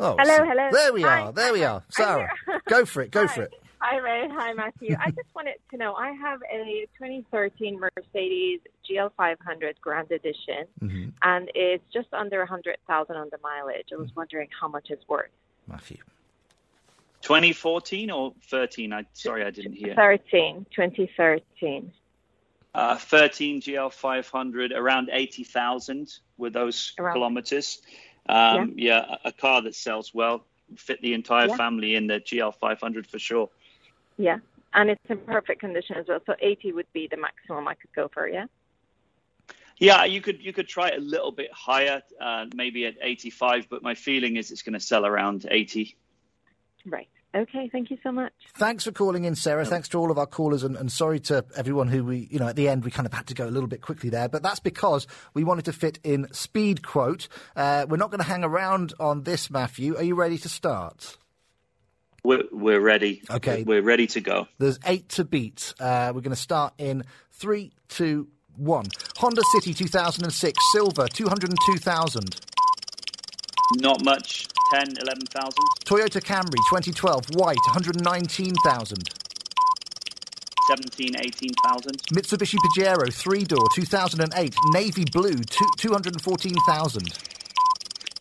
[0.00, 0.68] Oh, Hello, so- hello.
[0.72, 1.20] There we Hi.
[1.20, 1.32] are.
[1.32, 1.82] There we are.
[1.90, 2.30] Sarah,
[2.68, 3.10] go for it.
[3.10, 3.52] Go for it.
[3.80, 4.28] Hi, Ray.
[4.32, 4.96] Hi, Matthew.
[4.98, 11.08] I just wanted to know I have a 2013 Mercedes GL500 Grand Edition, Mm-hmm.
[11.22, 13.88] and it's just under 100,000 on the mileage.
[13.92, 15.30] I was wondering how much it's worth.
[15.66, 15.98] Matthew.
[17.22, 18.92] 2014 or 13?
[18.92, 19.94] I sorry, I didn't hear.
[19.94, 21.92] 13, 2013.
[22.74, 27.14] Uh, 13 GL 500, around 80,000 with those Around.
[27.14, 27.82] kilometers.
[28.28, 29.16] Um, yeah.
[29.24, 30.44] a a car that sells well,
[30.76, 31.56] fit the entire Yeah.
[31.56, 33.48] family in the GL 500 for sure.
[34.18, 34.38] Yeah,
[34.74, 36.20] and it's in perfect condition as well.
[36.26, 38.28] So 80 would be the maximum I could go for.
[38.28, 38.46] Yeah.
[39.78, 43.68] Yeah, you could you could try it a little bit higher, uh, maybe at 85,
[43.68, 45.96] but my feeling is it's going to sell around 80.
[46.84, 47.08] Right.
[47.34, 47.68] Okay.
[47.70, 48.32] Thank you so much.
[48.54, 49.64] Thanks for calling in, Sarah.
[49.64, 52.48] Thanks to all of our callers, and, and sorry to everyone who we, you know,
[52.48, 54.42] at the end we kind of had to go a little bit quickly there, but
[54.42, 57.28] that's because we wanted to fit in speed quote.
[57.54, 59.96] Uh, we're not going to hang around on this, Matthew.
[59.96, 61.18] Are you ready to start?
[62.24, 63.22] We're, we're ready.
[63.30, 63.62] Okay.
[63.62, 64.48] We're ready to go.
[64.58, 65.74] There's eight to beat.
[65.78, 68.28] Uh, we're going to start in three, two,
[68.58, 68.86] one.
[69.16, 72.36] Honda City 2006 silver 202,000.
[73.80, 75.52] Not much, 10, 11,000.
[75.84, 78.98] Toyota Camry 2012 white 119,000.
[80.68, 82.02] 17, 18,000.
[82.12, 87.02] Mitsubishi Pajero three door 2008 navy blue two, 214,000.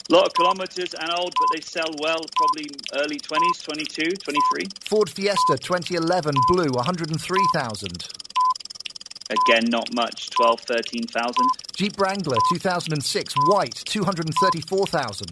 [0.10, 4.64] lot of kilometers and old, but they sell well, probably early 20s, 22, 23.
[4.86, 8.27] Ford Fiesta 2011 blue 103,000.
[9.30, 11.36] Again, not much, 12, 13,000.
[11.76, 15.28] Jeep Wrangler 2006 white 234,000.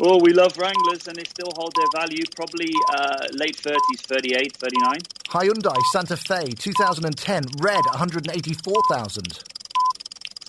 [0.00, 4.56] Oh, we love Wranglers and they still hold their value, probably uh, late 30s, 38,
[4.56, 4.98] 39.
[5.28, 9.44] Hyundai Santa Fe 2010 red 184,000.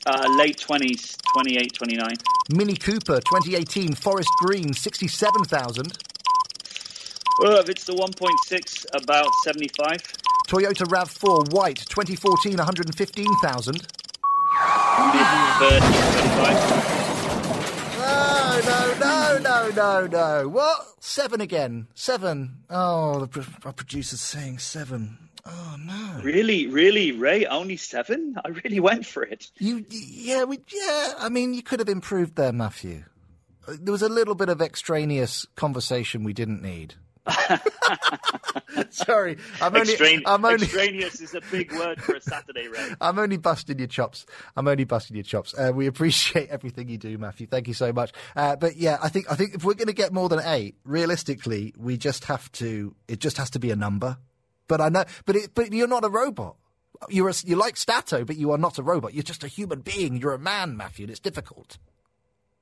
[0.05, 2.15] Uh, late 20s, 28, 29.
[2.49, 5.97] Mini Cooper 2018 forest green 67,000.
[7.39, 10.01] Oh, if it's the 1.6, about 75.
[10.47, 13.75] Toyota RAV4 white 2014 115,000.
[13.75, 13.83] Mid
[15.59, 15.81] 30s,
[16.39, 17.97] 35.
[17.99, 20.47] No, no, no, no, no, no.
[20.47, 20.85] What?
[20.99, 21.87] Seven again.
[21.95, 22.59] Seven.
[22.69, 25.17] Oh, the pro- our producer's saying seven.
[25.45, 26.21] Oh, no.
[26.23, 27.45] Really, really, Ray?
[27.45, 28.35] Only seven?
[28.43, 29.49] I really went for it.
[29.59, 31.13] You, yeah, we, yeah.
[31.19, 33.03] I mean, you could have improved there, Matthew.
[33.67, 36.95] There was a little bit of extraneous conversation we didn't need.
[38.89, 42.93] Sorry, I'm only, Extraneous, I'm only, extraneous is a big word for a Saturday, Ray.
[43.01, 44.25] I'm only busting your chops.
[44.55, 45.53] I'm only busting your chops.
[45.57, 47.47] Uh, we appreciate everything you do, Matthew.
[47.47, 48.11] Thank you so much.
[48.36, 50.75] Uh, but yeah, I think I think if we're going to get more than eight,
[50.84, 52.95] realistically, we just have to.
[53.07, 54.17] It just has to be a number.
[54.67, 56.55] But I know, but it, but you're not a robot.
[57.09, 59.13] You're a, you like Statto, but you are not a robot.
[59.13, 60.17] You're just a human being.
[60.17, 61.03] You're a man, Matthew.
[61.03, 61.78] And it's difficult.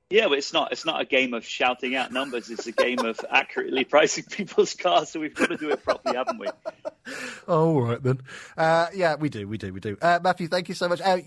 [0.08, 0.70] Yeah, but it's not.
[0.70, 2.48] It's not a game of shouting out numbers.
[2.48, 5.10] It's a game of accurately pricing people's cars.
[5.10, 6.46] So we've got to do it properly, haven't we?
[7.48, 8.20] All right then.
[8.56, 9.96] Uh, yeah, we do, we do, we do.
[10.00, 11.00] Uh, Matthew, thank you so much.
[11.00, 11.18] Uh,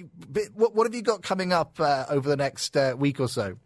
[0.54, 3.58] what, what have you got coming up uh, over the next uh, week or so?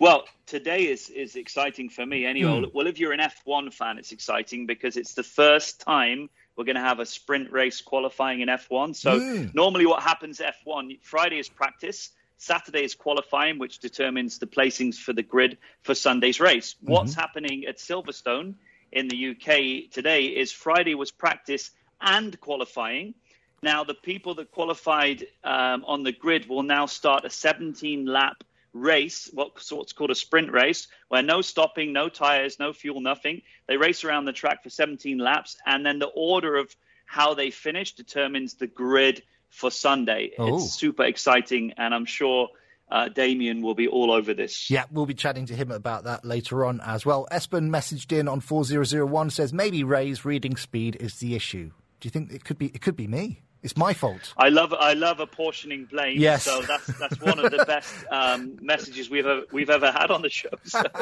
[0.00, 2.50] Well, today is is exciting for me anyway.
[2.62, 2.74] Mm.
[2.74, 6.76] Well, if you're an F1 fan, it's exciting because it's the first time we're going
[6.76, 8.96] to have a sprint race qualifying in F1.
[8.96, 9.54] So Mm.
[9.54, 12.10] normally, what happens F1 Friday is practice.
[12.38, 16.76] Saturday is qualifying, which determines the placings for the grid for Sunday's race.
[16.80, 18.54] What's happening at Silverstone
[18.92, 23.14] in the UK today is Friday was practice and qualifying.
[23.60, 28.44] Now, the people that qualified um, on the grid will now start a 17 lap
[28.72, 33.42] race, what's what's called a sprint race, where no stopping, no tires, no fuel, nothing.
[33.66, 36.74] They race around the track for 17 laps, and then the order of
[37.06, 40.32] how they finish determines the grid for Sunday.
[40.38, 40.56] Oh.
[40.56, 42.48] It's super exciting, and I'm sure
[42.90, 44.70] uh, Damien will be all over this.
[44.70, 47.26] Yeah, we'll be chatting to him about that later on as well.
[47.30, 51.70] Espen messaged in on 4001 says maybe Ray's reading speed is the issue.
[52.00, 53.42] Do you think it could be it could be me?
[53.60, 54.32] It's my fault.
[54.36, 56.20] I love I love apportioning blame.
[56.20, 56.44] Yes.
[56.44, 60.22] So that's that's one of the best um, messages we've ever, we've ever had on
[60.22, 60.50] the show.
[60.64, 60.82] So.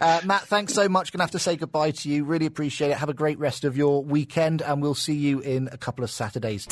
[0.00, 1.12] Uh, Matt, thanks so much.
[1.12, 2.24] Going to have to say goodbye to you.
[2.24, 2.96] Really appreciate it.
[2.98, 6.10] Have a great rest of your weekend, and we'll see you in a couple of
[6.10, 6.66] Saturdays.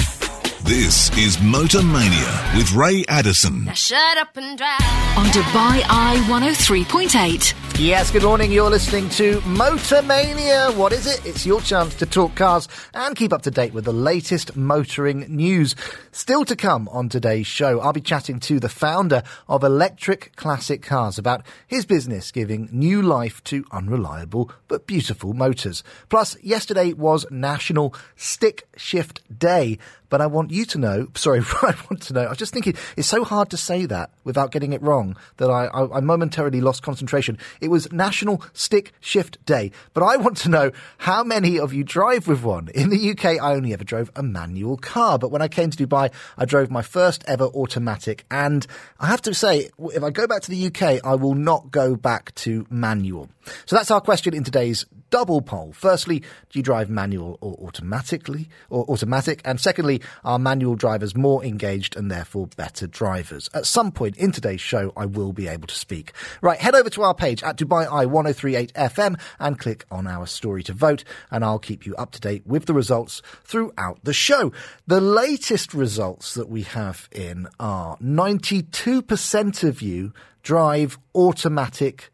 [0.65, 3.65] This is Motor Mania with Ray Addison.
[3.65, 4.81] Now shut up and drive.
[5.19, 7.81] On Dubai Eye 103.8.
[7.81, 8.53] Yes, good morning.
[8.53, 10.71] You're listening to Motor Mania.
[10.73, 11.27] What is it?
[11.27, 15.21] It's your chance to talk cars and keep up to date with the latest motoring
[15.35, 15.75] news.
[16.13, 20.81] Still to come on today's show, I'll be chatting to the founder of Electric Classic
[20.81, 25.83] Cars about his business giving new life to unreliable but beautiful motors.
[26.09, 29.79] Plus, yesterday was National Stick Shift Day.
[30.13, 32.75] But I want you to know, sorry, I want to know, I was just thinking,
[32.99, 36.61] it's so hard to say that without getting it wrong that I, I, I momentarily
[36.61, 37.39] lost concentration.
[37.63, 39.73] It was National Stick Shift Day.
[39.95, 42.69] But I want to know how many of you drive with one.
[42.75, 45.19] In the UK, I only ever drove a manual car.
[45.19, 48.27] But when I came to Dubai, I drove my first ever automatic.
[48.31, 48.67] And
[49.01, 51.97] I have to say, if I go back to the UK, I will not go
[51.97, 53.31] back to manual.
[53.65, 55.73] So that's our question in today's double poll.
[55.73, 59.41] Firstly, do you drive manual or automatically or automatic?
[59.45, 63.49] And secondly, are manual drivers more engaged and therefore better drivers?
[63.55, 66.13] At some point in today's show, I will be able to speak.
[66.41, 70.27] Right, head over to our page at Dubai Eye 1038 FM and click on our
[70.27, 74.13] story to vote, and I'll keep you up to date with the results throughout the
[74.13, 74.53] show.
[74.87, 82.11] The latest results that we have in are 92% of you drive automatic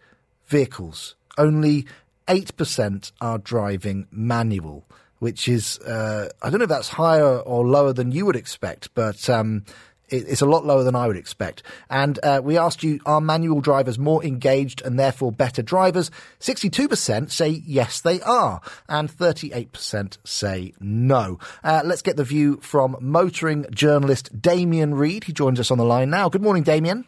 [0.47, 1.15] vehicles.
[1.37, 1.87] Only
[2.27, 4.87] 8% are driving manual,
[5.19, 8.93] which is, uh, I don't know if that's higher or lower than you would expect,
[8.95, 9.65] but um,
[10.09, 11.63] it, it's a lot lower than I would expect.
[11.91, 16.11] And uh, we asked you, are manual drivers more engaged and therefore better drivers?
[16.41, 21.39] 62% say yes, they are, and 38% say no.
[21.63, 25.25] Uh, let's get the view from motoring journalist Damien Reed.
[25.25, 26.29] He joins us on the line now.
[26.29, 27.05] Good morning, Damien.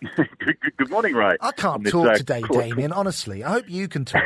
[0.16, 1.36] good, good, good morning, Ray.
[1.40, 3.42] I can't talk uh, today, Damien, honestly.
[3.42, 4.22] I hope you can talk.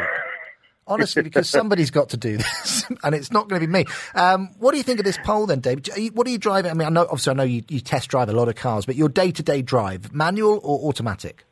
[0.87, 3.85] Honestly, because somebody's got to do this, and it's not going to be me.
[4.14, 5.89] Um, what do you think of this poll, then, David?
[6.14, 6.70] What are you driving?
[6.70, 8.85] I mean, I know obviously I know you, you test drive a lot of cars,
[8.87, 11.45] but your day-to-day drive, manual or automatic?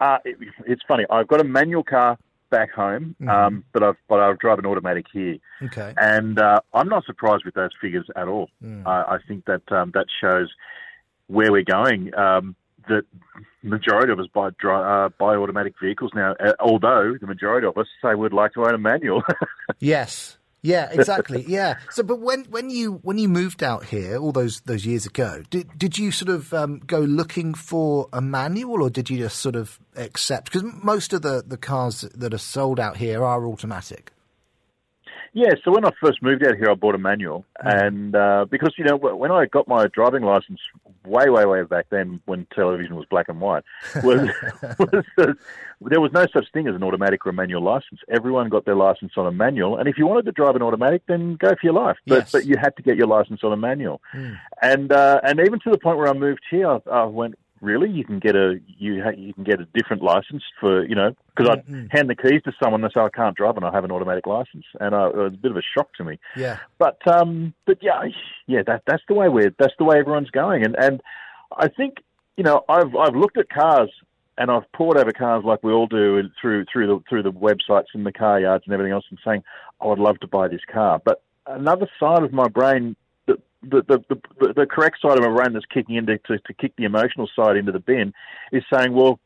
[0.00, 1.04] Uh, it, it's funny.
[1.10, 2.18] I've got a manual car
[2.50, 3.28] back home, Mm-hmm.
[3.28, 5.94] um, but I've but I drive an automatic here, Okay.
[5.96, 8.50] and uh, I'm not surprised with those figures at all.
[8.62, 8.86] Mm.
[8.86, 10.50] I, I think that um, that shows
[11.28, 12.14] where we're going.
[12.14, 12.54] Um,
[12.88, 13.02] that
[13.62, 17.76] majority of us buy dri- uh, buy automatic vehicles now, uh, although the majority of
[17.78, 19.22] us say we'd like to own a manual.
[19.78, 20.36] Yes.
[20.64, 21.44] Yeah, exactly.
[21.48, 21.78] yeah.
[21.90, 25.42] So, but when when you when you moved out here all those those years ago,
[25.50, 29.40] did did you sort of um, go looking for a manual, or did you just
[29.40, 30.52] sort of accept?
[30.52, 34.11] Because most of the the cars that are sold out here are automatic.
[35.34, 38.74] Yeah, so when I first moved out here, I bought a manual, and uh, because
[38.76, 40.60] you know when I got my driving license,
[41.06, 43.64] way, way, way back then, when television was black and white,
[44.02, 44.28] was,
[44.78, 45.36] was
[45.80, 48.00] there was no such thing as an automatic or a manual license.
[48.10, 51.02] Everyone got their license on a manual, and if you wanted to drive an automatic,
[51.08, 51.96] then go for your life.
[52.06, 52.32] But Yes.
[52.32, 54.02] but you had to get your license on a manual,
[54.60, 57.36] and uh, and even to the point where I moved here, I, I went.
[57.62, 60.96] Really, you can get a you ha- you can get a different license for you
[60.96, 63.72] know because I'd hand the keys to someone and say I can't drive and I
[63.72, 66.18] have an automatic license and uh, it was a bit of a shock to me.
[66.36, 66.58] Yeah.
[66.78, 68.02] But um, but yeah,
[68.46, 71.00] yeah, that that's the way we're that's the way everyone's going, and and
[71.56, 71.98] I think
[72.36, 73.90] you know I've I've looked at cars
[74.38, 77.94] and I've pored over cars like we all do through through the through the websites
[77.94, 79.44] and the car yards and everything else, and saying
[79.80, 81.00] I would love to buy this car.
[81.04, 82.96] But another side of my brain.
[83.62, 86.84] The, the, the, correct side of my brain that's kicking into to, to kick the
[86.84, 88.12] emotional side into the bin
[88.50, 89.20] is saying, well,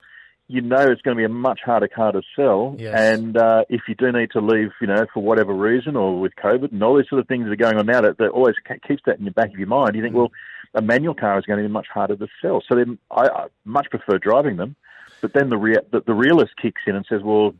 [0.49, 2.76] you know it's going to be a much harder car to sell.
[2.78, 2.95] Yes.
[2.95, 6.32] And uh, if you do need to leave, you know, for whatever reason or with
[6.37, 8.55] COVID and all these sort of things that are going on now, that, that always
[8.87, 9.97] keeps that in the back of your mind.
[9.97, 10.30] You think, well,
[10.74, 12.62] a manual car is going to be much harder to sell.
[12.68, 14.76] So then I, I much prefer driving them.
[15.20, 17.55] But then the, rea- the, the realist kicks in and says, well,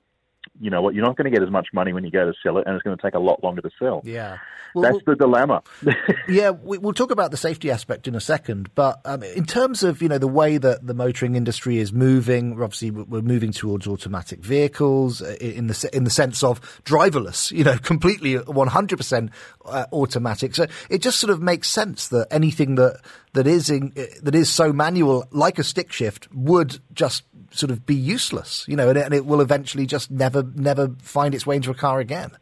[0.61, 2.33] you know what, you're not going to get as much money when you go to
[2.43, 4.03] sell it, and it's going to take a lot longer to sell.
[4.05, 4.39] Yeah.
[4.75, 5.63] well, That's the dilemma.
[6.29, 9.83] yeah, we, we'll talk about the safety aspect in a second, but um, in terms
[9.83, 13.51] of you know the way that the motoring industry is moving, obviously we're we're moving
[13.53, 19.31] towards automatic vehicles uh, in the in the sense of driverless, you know, completely 100%
[19.65, 20.55] uh, automatic.
[20.55, 23.01] So it just sort of makes sense that anything that
[23.33, 27.71] that is in, uh, that is so manual, like a stick shift, would just sort
[27.71, 31.35] of be useless, you know, and it, and it will eventually just never never find
[31.35, 32.33] its way into a car again.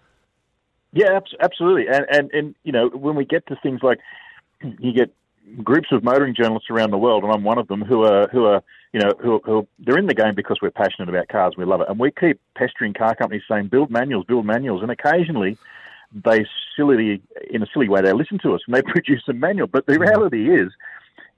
[0.93, 1.87] Yeah, absolutely.
[1.89, 3.99] And, and and you know when we get to things like
[4.63, 5.13] you get
[5.63, 8.45] groups of motoring journalists around the world, and I'm one of them, who are who
[8.47, 11.65] are you know who, who they're in the game because we're passionate about cars, we
[11.65, 15.59] love it, and we keep pestering car companies saying build manuals, build manuals, and occasionally
[16.25, 17.21] they silly
[17.51, 19.67] in a silly way they listen to us and they produce a manual.
[19.67, 20.71] But the reality is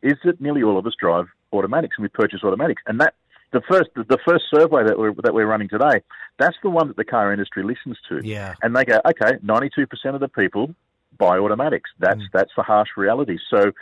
[0.02, 3.14] is that nearly all of us drive automatics and we purchase automatics, and that
[3.52, 6.02] the first the first survey that we're that we're running today,
[6.38, 8.20] that's the one that the car industry listens to.
[8.22, 8.54] Yeah.
[8.62, 10.74] And they go, okay, ninety two percent of the people
[11.18, 11.90] buy automatics.
[11.98, 13.38] That's that's the harsh reality.
[13.50, 13.72] So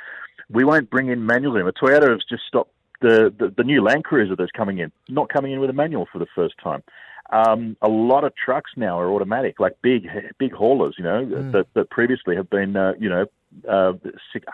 [0.50, 1.72] we won't bring in manuals anymore.
[1.72, 5.52] Toyota has just stopped the, the, the new Land Cruiser that's coming in, not coming
[5.52, 6.82] in with a manual for the first time.
[7.32, 10.06] Um, a lot of trucks now are automatic, like big
[10.38, 11.52] big haulers, you know, Mm.
[11.52, 13.24] that, that previously have been, uh, you know,
[13.68, 13.92] uh,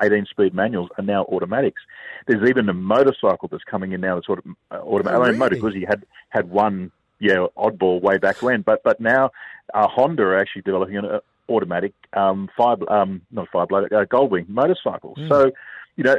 [0.02, 1.82] 18 speed manuals are now automatics.
[2.26, 5.20] There's even a motorcycle that's coming in now that's auto, uh, automatic.
[5.20, 5.56] Oh, I mean, Moto?
[5.56, 9.30] Guzzi had had one, yeah, oddball way back when, but but now
[9.74, 14.04] uh, Honda are actually developing an uh, automatic um, five, um, not five blade, uh,
[14.04, 15.14] Goldwing motorcycle.
[15.16, 15.28] Mm.
[15.28, 15.50] So,
[15.96, 16.16] you know,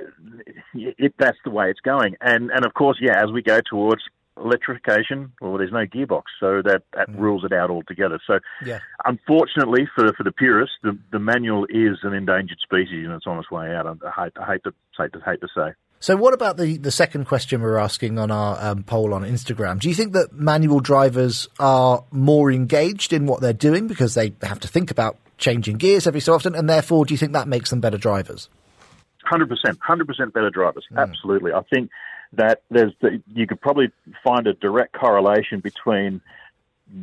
[0.73, 2.15] it, that's the way it's going.
[2.21, 4.03] And and of course, yeah, as we go towards
[4.37, 8.19] electrification, well, there's no gearbox, so that that rules it out altogether.
[8.25, 8.79] So, Yeah.
[9.05, 13.39] unfortunately for for the purists, the the manual is an endangered species and it's on
[13.39, 13.85] its way out.
[13.85, 15.73] I hate, I hate to hate to hate to say.
[15.99, 19.79] So, what about the, the second question we're asking on our um, poll on Instagram?
[19.79, 24.33] Do you think that manual drivers are more engaged in what they're doing because they
[24.41, 27.47] have to think about changing gears every so often, and therefore, do you think that
[27.47, 28.49] makes them better drivers?
[29.23, 30.85] Hundred percent, hundred percent better drivers.
[30.97, 31.91] Absolutely, I think
[32.33, 33.91] that there's the, you could probably
[34.23, 36.21] find a direct correlation between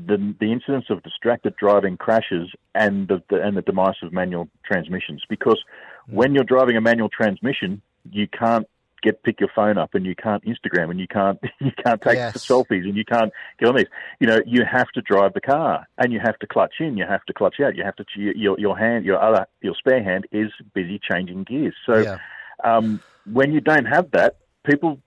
[0.06, 4.48] the the incidence of distracted driving crashes and the, the and the demise of manual
[4.64, 5.22] transmissions.
[5.28, 5.62] Because
[6.10, 8.66] when you're driving a manual transmission, you can't
[9.00, 12.16] get pick your phone up and you can't Instagram and you can't you can't take
[12.16, 12.38] Yes.
[12.48, 13.86] selfies and you can't get on these.
[14.20, 17.04] You know, you have to drive the car and you have to clutch in, you
[17.06, 20.26] have to clutch out, you have to your your hand, your other your spare hand
[20.32, 21.74] is busy changing gears.
[21.86, 22.18] So Yeah.
[22.64, 24.98] um, when you don't have that, people,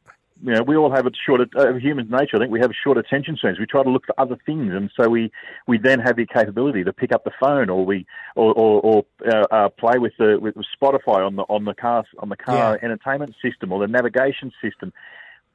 [0.44, 2.38] you know, we all have a short, uh, human nature.
[2.38, 3.60] I think we have short attention spans.
[3.60, 5.32] We try to look for other things, and so we,
[5.68, 9.06] we then have the capability to pick up the phone or we or or, or
[9.28, 12.80] uh, uh, play with the with Spotify on the on the car on the car
[12.82, 14.92] entertainment system or the navigation system.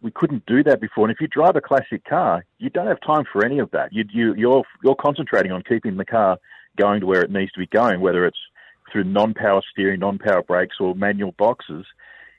[0.03, 1.07] We couldn't do that before.
[1.07, 3.93] And if you drive a classic car, you don't have time for any of that.
[3.93, 6.39] You, you you're you're concentrating on keeping the car
[6.77, 8.39] going to where it needs to be going, whether it's
[8.93, 11.87] through non-power steering, non-power brakes, or manual boxes,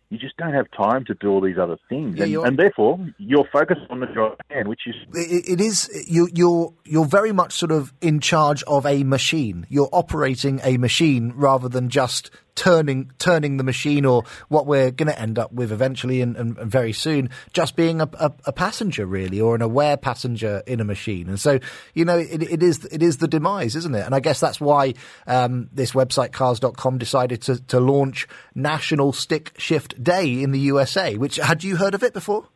[0.10, 3.00] you just don't have time to do all these other things, Yeah, and, and therefore
[3.18, 7.32] you're focused on the drive hand, which is It, it is you, you're you're very
[7.34, 9.66] much sort of in charge of a machine.
[9.70, 15.08] You're operating a machine rather than just turning turning the machine, or what we're going
[15.08, 18.52] to end up with eventually and, and, and very soon, just being a, a, a
[18.52, 21.30] passenger really, or an aware passenger in a machine.
[21.30, 21.60] And so
[21.94, 24.06] you know it, it is it is the demise, isn't it?
[24.06, 24.96] And I guess that's why
[25.28, 31.16] um, this website cars.com decided to, to launch National Stick Shift Day in the USA.
[31.16, 32.50] Which had you heard of it before?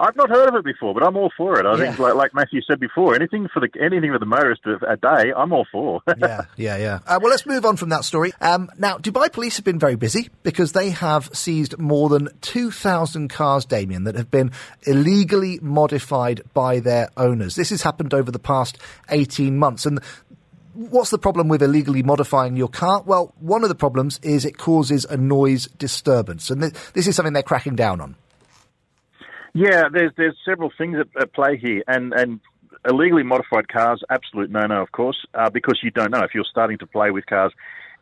[0.00, 1.66] I've not heard of it before, but I'm all for it.
[1.66, 4.92] I think, like, like Matthew said before, anything for the anything for the motorist a,
[4.92, 6.02] a day, I'm all for.
[6.18, 6.98] yeah, yeah, yeah.
[7.04, 8.32] Uh, well, let's move on from that story.
[8.40, 13.28] Um, now, Dubai police have been very busy because they have seized more than 2,000
[13.28, 17.56] cars, Damien, that have been illegally modified by their owners.
[17.56, 18.78] This has happened over the past
[19.10, 19.84] 18 months.
[19.84, 20.00] And
[20.74, 23.02] what's the problem with illegally modifying your car?
[23.02, 26.50] Well, one of the problems is it causes a noise disturbance.
[26.50, 28.14] And th- this is something they're cracking down on.
[29.54, 32.40] Yeah, there's there's several things at, at play here, and and
[32.88, 36.44] illegally modified cars, absolute no no, of course, uh, because you don't know if you're
[36.50, 37.52] starting to play with cars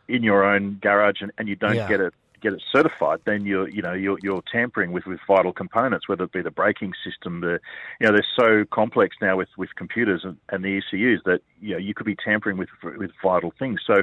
[0.08, 1.88] in your own garage and, and you don't Yeah.
[1.88, 5.52] get it get it certified, then you're you know you're you're tampering with, with vital
[5.52, 7.58] components, whether it be the braking system, the
[8.00, 11.72] you know they're so complex now with, with computers and, and the ECUs that you
[11.72, 13.80] know you could be tampering with with vital things.
[13.86, 14.02] So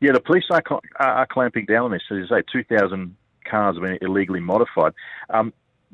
[0.00, 2.02] yeah, the police are, cl- are clamping down on this.
[2.10, 3.16] As I say, two thousand
[3.48, 4.92] cars have been illegally modified.
[5.30, 5.52] Um,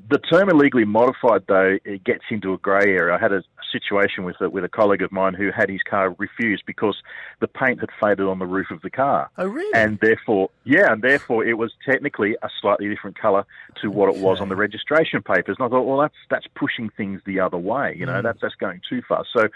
[0.08, 3.14] the term illegally modified, though, it gets into a grey area.
[3.14, 6.14] I had a situation with a, with a colleague of mine who had his car
[6.18, 6.96] refused because
[7.40, 9.30] the paint had faded on the roof of the car.
[9.38, 9.72] Oh, really?
[9.74, 13.46] And therefore, yeah, and therefore it was technically a slightly different colour
[13.80, 15.56] to what it was on the registration papers.
[15.58, 17.94] And I thought, well, that's that's pushing things the other way.
[17.98, 18.22] You know, Mm.
[18.24, 19.24] that's that's going too far.
[19.34, 19.48] So,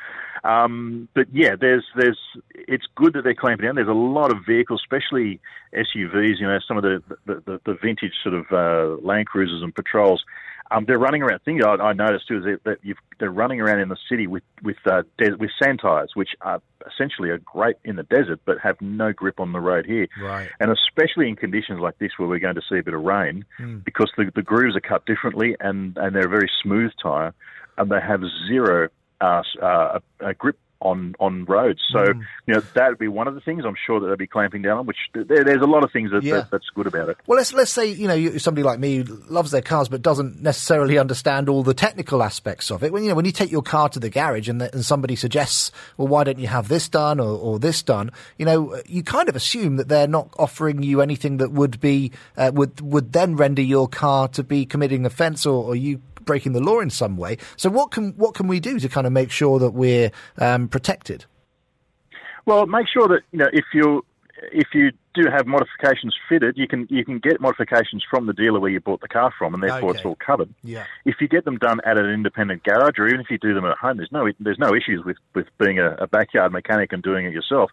[0.49, 2.19] um, but yeah, there's there's
[2.55, 3.75] it's good that they're clamping down.
[3.75, 5.41] There's a lot of vehicles, especially
[5.75, 6.41] SUVs.
[6.41, 9.75] You know, some of the the, the, the vintage sort of uh, Land Cruisers and
[9.75, 10.25] Patrols.
[10.71, 11.41] Um, they're running around.
[11.43, 14.27] Thing I, I noticed too is that, that you've, they're running around in the city
[14.27, 16.61] with with uh, des- with sand tires, which are
[16.93, 20.09] essentially are great in the desert, but have no grip on the road here.
[20.21, 20.49] Right.
[20.61, 23.45] And especially in conditions like this, where we're going to see a bit of rain,
[23.61, 23.85] Mm.
[23.85, 27.33] because the, the grooves are cut differently, and, and they're a very smooth tire,
[27.79, 28.89] and they have zero
[29.21, 31.81] uh, uh, a, a grip on on roads.
[31.91, 32.21] So Mm.
[32.47, 34.63] you know that would be one of the things I'm sure that they'll be clamping
[34.63, 34.87] down on.
[34.87, 36.35] Which there, there's a lot of things that, Yeah.
[36.37, 37.17] that that's good about it.
[37.27, 40.43] Well, let's let's say you know somebody like me who loves their cars but doesn't
[40.43, 42.93] necessarily understand all the technical aspects of it.
[42.93, 45.17] When you know when you take your car to the garage and, the, and somebody
[45.17, 48.11] suggests, well, why don't you have this done or, or this done?
[48.39, 52.13] You know, you kind of assume that they're not offering you anything that would be
[52.37, 56.53] uh, would would then render your car to be committing offence or, or you breaking
[56.53, 57.39] the law in some way.
[57.57, 60.69] So what can what can we do to kind of make sure that we're um,
[60.69, 61.25] protected?
[62.45, 64.05] Well, make sure that you know if you
[64.53, 68.61] if you do have modifications fitted, you can you can get modifications from the dealer
[68.61, 70.53] where you bought the car from, and therefore it's all covered.
[70.63, 70.85] Yeah.
[71.05, 73.65] If you get them done at an independent garage, or even if you do them
[73.65, 77.03] at home, there's no there's no issues with with being a, a backyard mechanic and
[77.03, 77.71] doing it yourself.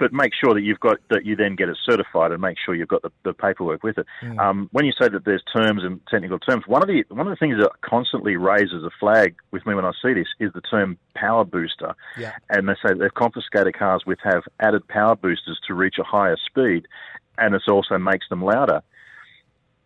[0.00, 2.74] But make sure that you've got that you then get it certified, and make sure
[2.74, 4.06] you've got the, the paperwork with it.
[4.22, 4.38] Mm.
[4.38, 7.30] Um, when you say that there's terms and technical terms, one of the one of
[7.30, 10.62] the things that constantly raises a flag with me when I see this is the
[10.62, 12.32] term power booster Yeah.
[12.48, 16.38] and they say they've confiscated cars which have added power boosters to reach a higher
[16.46, 16.88] speed,
[17.36, 18.82] and it also makes them louder.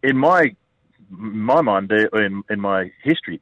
[0.04, 0.54] In my
[1.10, 3.40] my mind, in in my history,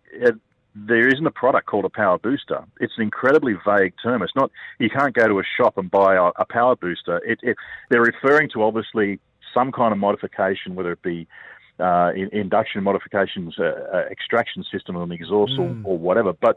[0.75, 2.65] there isn't a product called a power booster.
[2.81, 4.23] It's an incredibly vague term.
[4.23, 7.19] It's not you can't go to a shop and buy a, a power booster.
[7.19, 7.57] It, it,
[7.91, 9.21] they're referring to obviously
[9.53, 11.27] some kind of modification, whether it be
[11.79, 15.85] uh, in, induction modifications, uh, uh, extraction system on the exhaust, Mm.
[15.85, 16.33] or, or whatever.
[16.33, 16.57] But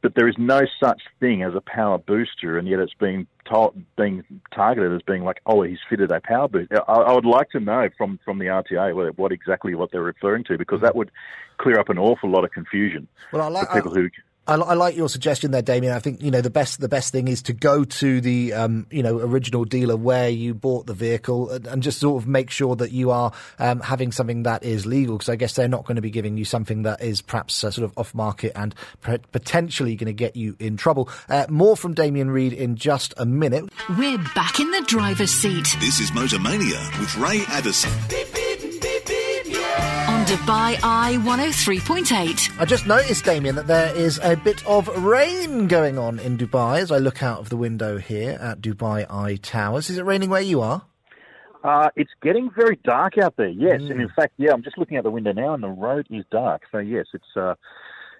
[0.00, 3.80] but there is no such thing as a power booster, and yet it's being told,
[3.96, 4.24] being
[4.54, 6.88] targeted as being like, oh, he's fitted a power booster.
[6.88, 10.02] I, I would like to know from from the RTA what, what exactly what they're
[10.02, 10.84] referring to, because hmm.
[10.84, 11.10] that would
[11.58, 14.08] clear up an awful lot of confusion Well, I like for people who.
[14.48, 15.92] I, I like your suggestion there, Damien.
[15.92, 18.86] I think you know the best the best thing is to go to the um,
[18.90, 22.50] you know original dealer where you bought the vehicle and, and just sort of make
[22.50, 25.18] sure that you are um, having something that is legal.
[25.18, 27.70] Because I guess they're not going to be giving you something that is perhaps uh,
[27.70, 31.10] sort of off market and p- potentially going to get you in trouble.
[31.28, 33.68] Uh, more from Damien Reed in just a minute.
[33.98, 37.92] We're back in the driver's seat This is Motormania with Ray Addison.
[40.30, 42.60] On Dubai Eye 103.8.
[42.60, 46.80] I just noticed, Damien, that there is a bit of rain going on in Dubai
[46.80, 49.90] as I look out of the window here at Dubai Eye Towers.
[49.90, 50.82] Is it raining where you are?
[51.64, 53.80] Uh, it's getting very dark out there, yes.
[53.80, 56.24] And in fact, yeah, I'm just looking out the window now, and the road is
[56.30, 56.62] dark.
[56.70, 57.54] So yes, it's uh,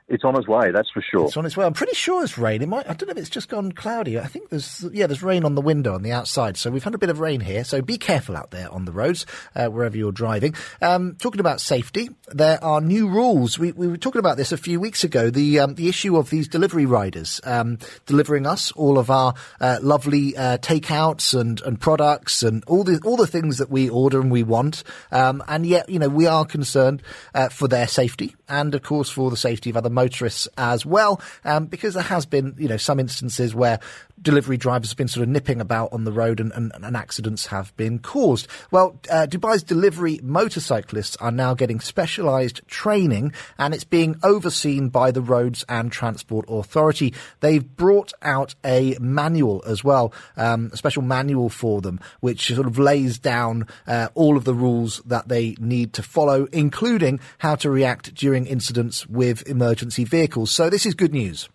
[0.09, 0.71] it's on its way.
[0.71, 1.27] That's for sure.
[1.27, 1.67] It's on its way.
[1.67, 2.63] I'm pretty sure it's rain.
[2.63, 2.89] It might.
[2.89, 4.19] I don't know if it's just gone cloudy.
[4.19, 6.57] I think there's yeah, there's rain on the window on the outside.
[6.57, 7.63] So we've had a bit of rain here.
[7.63, 10.55] So be careful out there on the roads uh, wherever you're driving.
[10.81, 13.59] Um, talking about safety, there are new rules.
[13.59, 15.29] We, we were talking about this a few weeks ago.
[15.29, 19.79] The um, the issue of these delivery riders um, delivering us all of our uh,
[19.83, 24.21] lovely uh, takeouts and, and products and all the all the things that we order
[24.21, 24.85] and we want.
[25.13, 27.03] Um, and yet, you know, we are concerned
[27.35, 31.21] uh, for their safety and, of course, for the safety of other motorists as well.
[31.45, 33.81] Um, because there has been, you know, some instances where
[34.23, 37.47] delivery drivers have been sort of nipping about on the road and, and, and accidents
[37.47, 38.49] have been caused.
[38.71, 45.11] Well, uh, Dubai's delivery motorcyclists are now getting specialised training and it's being overseen by
[45.11, 47.15] the Roads and Transport Authority.
[47.41, 52.67] They've brought out a manual as well, um, a special manual for them, which sort
[52.67, 57.55] of lays down uh, all of the rules that they need to follow, including how
[57.57, 60.51] to react during incidents with emergency vehicles.
[60.51, 61.49] So this is good news.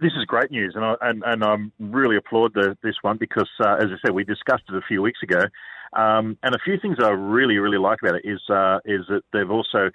[0.00, 3.48] This is great news, and I and, and I really applaud the, this one because,
[3.60, 5.42] uh, as I said, we discussed it a few weeks ago,
[5.92, 9.22] um, and a few things I really really like about it is uh, is that
[9.32, 9.90] they've also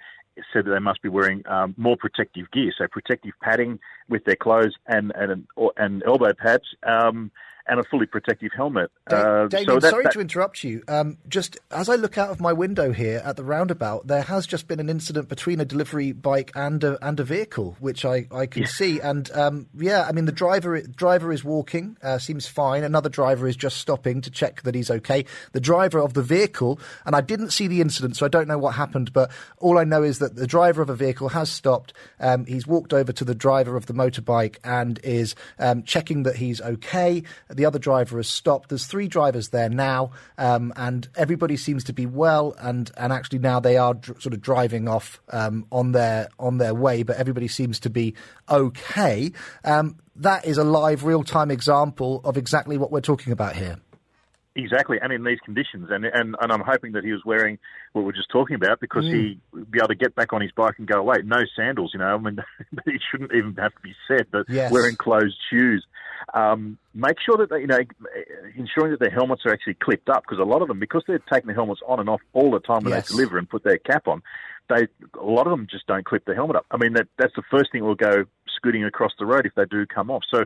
[0.52, 3.78] said that they must be wearing um, more protective gear, so protective padding
[4.08, 5.46] with their clothes and and
[5.76, 6.64] and elbow pads.
[6.82, 7.30] Um,
[7.66, 8.90] and a fully protective helmet.
[9.06, 10.82] Uh, Damien, so that, sorry that- to interrupt you.
[10.88, 14.46] Um, just as I look out of my window here at the roundabout, there has
[14.46, 18.26] just been an incident between a delivery bike and a, and a vehicle, which I,
[18.32, 19.00] I can see.
[19.00, 22.84] And um, yeah, I mean the driver driver is walking, uh, seems fine.
[22.84, 25.24] Another driver is just stopping to check that he's okay.
[25.52, 28.58] The driver of the vehicle, and I didn't see the incident, so I don't know
[28.58, 29.12] what happened.
[29.12, 31.92] But all I know is that the driver of a vehicle has stopped.
[32.18, 36.36] Um, he's walked over to the driver of the motorbike and is um, checking that
[36.36, 37.22] he's okay.
[37.52, 38.68] The other driver has stopped.
[38.68, 42.54] There's three drivers there now, um, and everybody seems to be well.
[42.58, 46.58] And, and actually now they are dr- sort of driving off um, on their on
[46.58, 48.14] their way, but everybody seems to be
[48.48, 49.32] okay.
[49.64, 53.78] Um, that is a live, real time example of exactly what we're talking about here.
[54.56, 57.58] Exactly, and in these conditions, and and and I'm hoping that he was wearing
[57.92, 59.12] what we're just talking about because Mm.
[59.14, 61.18] he would be able to get back on his bike and go away.
[61.24, 62.06] No sandals, you know.
[62.14, 62.38] I mean,
[62.86, 64.72] it shouldn't even have to be said, but Yes.
[64.72, 65.86] wearing closed shoes.
[66.34, 67.78] Um, make sure that they, you know,
[68.56, 71.18] ensuring that their helmets are actually clipped up because a lot of them, because they're
[71.32, 73.08] taking the helmets on and off all the time when Yes.
[73.08, 74.22] they deliver and put their cap on,
[74.68, 74.86] they
[75.20, 76.66] a lot of them just don't clip the helmet up.
[76.70, 78.24] I mean, that that's the first thing that will go
[78.56, 80.22] scooting across the road if they do come off.
[80.32, 80.44] So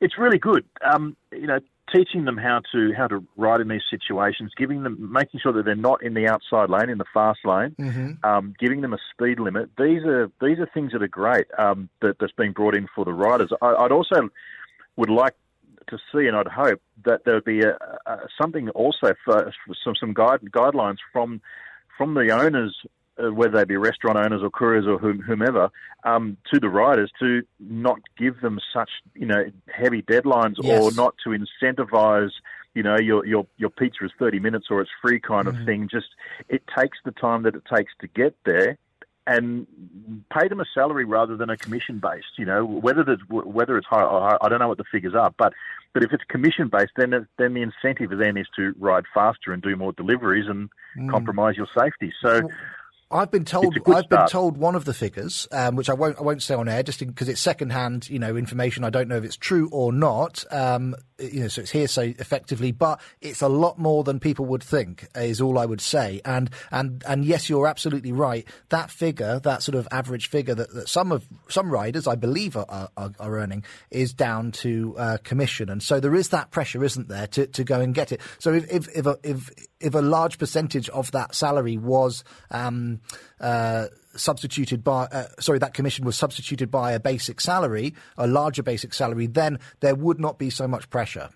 [0.00, 0.64] it's really good.
[0.82, 1.58] Um, you know,
[1.94, 5.64] teaching them how to how to ride in these situations, giving them, making sure that
[5.64, 8.24] they're not in the outside lane, in the fast lane, Mhm.
[8.24, 9.70] um, giving them a speed limit.
[9.76, 13.04] These are these are things that are great um, that, that's being brought in for
[13.04, 13.52] the riders.
[13.62, 14.30] I, I'd also
[14.96, 15.34] would like
[15.88, 17.76] to see, and I'd hope that there would be a,
[18.06, 19.52] a, something also for,
[19.84, 21.40] some some guide, guidelines from
[21.96, 22.76] from the owners,
[23.22, 25.70] uh, whether they be restaurant owners or couriers or whom, whomever,
[26.04, 31.14] um, to the riders to not give them such you know heavy deadlines or not
[31.24, 32.30] to incentivize.
[32.74, 35.48] You know, your your your pizza is thirty minutes or it's free kind Mm-hmm.
[35.48, 35.88] of thing.
[35.90, 36.08] Just
[36.48, 38.76] it takes the time that it takes to get there,
[39.26, 39.66] and
[40.32, 42.38] pay them a salary rather than a commission based.
[42.38, 45.32] You know, whether the, whether it's high, high, I don't know what the figures are,
[45.36, 45.52] but
[45.92, 49.52] but if it's commission based, then it, then the incentive then is to ride faster
[49.52, 51.10] and do more deliveries and Mm.
[51.10, 52.10] compromise your safety.
[52.22, 52.48] So.
[53.08, 53.66] I've been told.
[53.66, 56.18] It's a good I've been told one of the figures, um, which I won't.
[56.18, 58.82] I won't say on air, just because it's secondhand, you know, information.
[58.82, 60.44] I don't know if it's true or not.
[60.50, 64.62] Um, you know, so it's hearsay effectively, but it's a lot more than people would
[64.62, 65.06] think.
[65.14, 66.20] Is all I would say.
[66.24, 68.44] And and and yes, you're absolutely right.
[68.70, 72.56] That figure, that sort of average figure that, that some of some riders, I believe,
[72.56, 76.82] are are, are earning, is down to uh, commission, and so there is that pressure,
[76.82, 78.20] isn't there, to, to go and get it.
[78.40, 79.50] So if if if a, if
[79.80, 82.95] if a large percentage of that salary was um,
[83.40, 88.62] uh, substituted by, uh, sorry, that commission was substituted by a basic salary, a larger
[88.62, 91.30] basic salary, then there would not be so much pressure.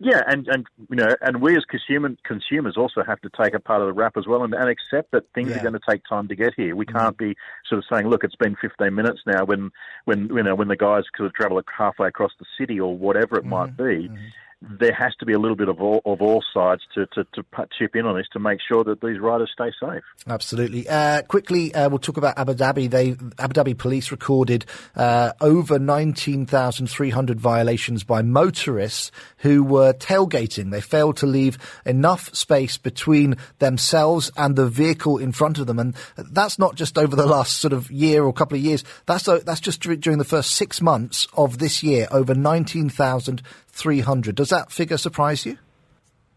[0.00, 3.60] Yeah, and, and you know, and we as consumer, consumers also have to take a
[3.60, 5.58] part of the rap as well, and, and accept that things Yeah.
[5.58, 6.74] are going to take time to get here.
[6.74, 7.36] We can't be
[7.68, 9.70] sort of saying, "Look, it's been 15 minutes now." When
[10.04, 13.44] when you know when the guys could travel halfway across the city or whatever it
[13.44, 14.10] might be,
[14.78, 17.44] there has to be a little bit of all of all sides to to, to
[17.78, 20.02] chip in on this to make sure that these riders stay safe.
[20.26, 20.88] Absolutely.
[20.88, 22.90] Uh, quickly, uh, we'll talk about Abu Dhabi.
[22.90, 24.64] They Abu Dhabi police recorded
[24.96, 30.70] uh, over 19,300 violations by motorists who were tailgating.
[30.70, 35.78] They failed to leave enough space between themselves and the vehicle in front of them,
[35.78, 38.84] and that's not just over the last sort of year or couple of years.
[39.06, 42.08] That's uh, that's just during the first six months of this year.
[42.10, 42.34] Over
[43.74, 44.34] 19,300.
[44.34, 45.58] Does that figure surprise you?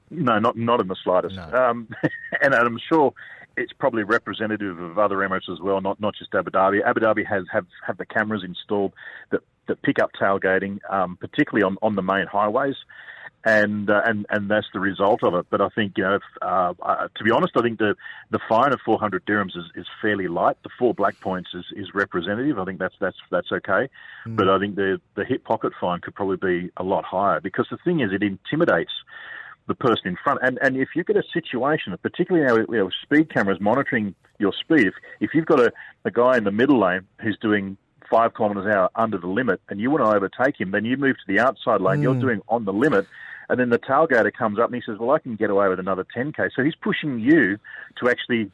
[0.09, 1.37] No, not not in the slightest.
[1.37, 1.89] Um,
[2.41, 3.13] and I'm sure
[3.57, 6.81] it's probably representative of other Emirates as well, not not just Abu Dhabi.
[6.83, 8.93] Abu Dhabi has have, have the cameras installed
[9.31, 12.75] that, that pick up tailgating, um, particularly on, on the main highways.
[13.47, 15.45] And, uh, and and that's the result of it.
[15.49, 17.95] But I think you know, if, uh, uh, to be honest, I think the
[18.29, 20.57] the fine of 400 dirhams is, is fairly light.
[20.63, 22.59] The four black points is, is representative.
[22.59, 23.83] I think that's that's that's okay.
[24.25, 27.67] But I think the the hip pocket fine could probably be a lot higher because
[27.71, 28.91] the thing is, it intimidates
[29.67, 30.39] the person in front.
[30.43, 34.53] And and if you get a situation, particularly now you know, speed cameras monitoring your
[34.53, 35.71] speed, if, if you've got a,
[36.05, 37.77] a guy in the middle lane who's doing
[38.09, 40.95] five kilometres an hour under the limit and you want to overtake him, then you
[40.95, 42.21] move to the outside lane, you're Mm.
[42.21, 43.05] doing on the limit.
[43.49, 45.79] And then the tailgater comes up and he says, well, I can get away with
[45.79, 46.49] another 10k.
[46.55, 47.57] So he's pushing you
[48.01, 48.51] to actually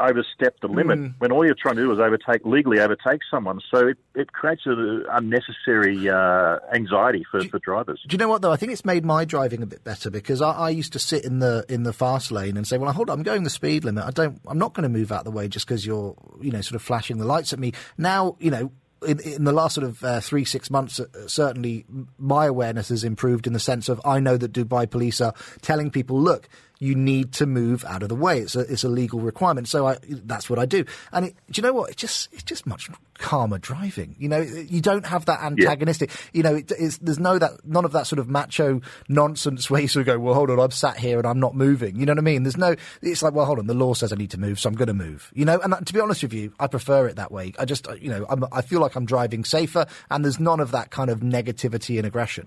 [0.00, 1.14] overstep the limit Mm.
[1.18, 3.60] when all you're trying to do is overtake legally overtake someone.
[3.72, 8.02] So it, it creates an unnecessary uh, anxiety for, for drivers.
[8.06, 8.50] Do you know what though?
[8.50, 11.24] I think it's made my driving a bit better because I, I used to sit
[11.24, 13.84] in the in the fast lane and say, "Well, hold on, I'm going the speed
[13.84, 14.04] limit.
[14.04, 14.40] I don't.
[14.48, 16.74] I'm not going to move out of the way just because you're, you know, sort
[16.74, 18.72] of flashing the lights at me." Now, you know.
[19.06, 21.84] In, in the last sort of uh, three six months, uh, certainly
[22.18, 25.90] my awareness has improved in the sense of I know that Dubai police are telling
[25.90, 26.48] people, look,
[26.78, 28.40] you need to move out of the way.
[28.40, 29.68] It's a it's a legal requirement.
[29.68, 30.84] So I that's what I do.
[31.12, 31.90] And it, do you know what?
[31.90, 34.16] It just it's just much calmer driving.
[34.18, 36.10] You know, you don't have that antagonistic.
[36.32, 39.80] You know, it, it's, there's no that none of that sort of macho nonsense where
[39.80, 41.96] you sort of go, well, hold on, I'm sat here and I'm not moving.
[41.96, 42.42] You know what I mean?
[42.42, 42.74] There's no.
[43.02, 44.88] It's like, well, hold on, the law says I need to move, so I'm going
[44.88, 45.30] to move.
[45.34, 47.52] You know, and to be honest with you, I prefer it that way.
[47.58, 50.72] I just, you know, I'm, I feel like I'm driving safer, and there's none of
[50.72, 52.46] that kind of negativity and aggression.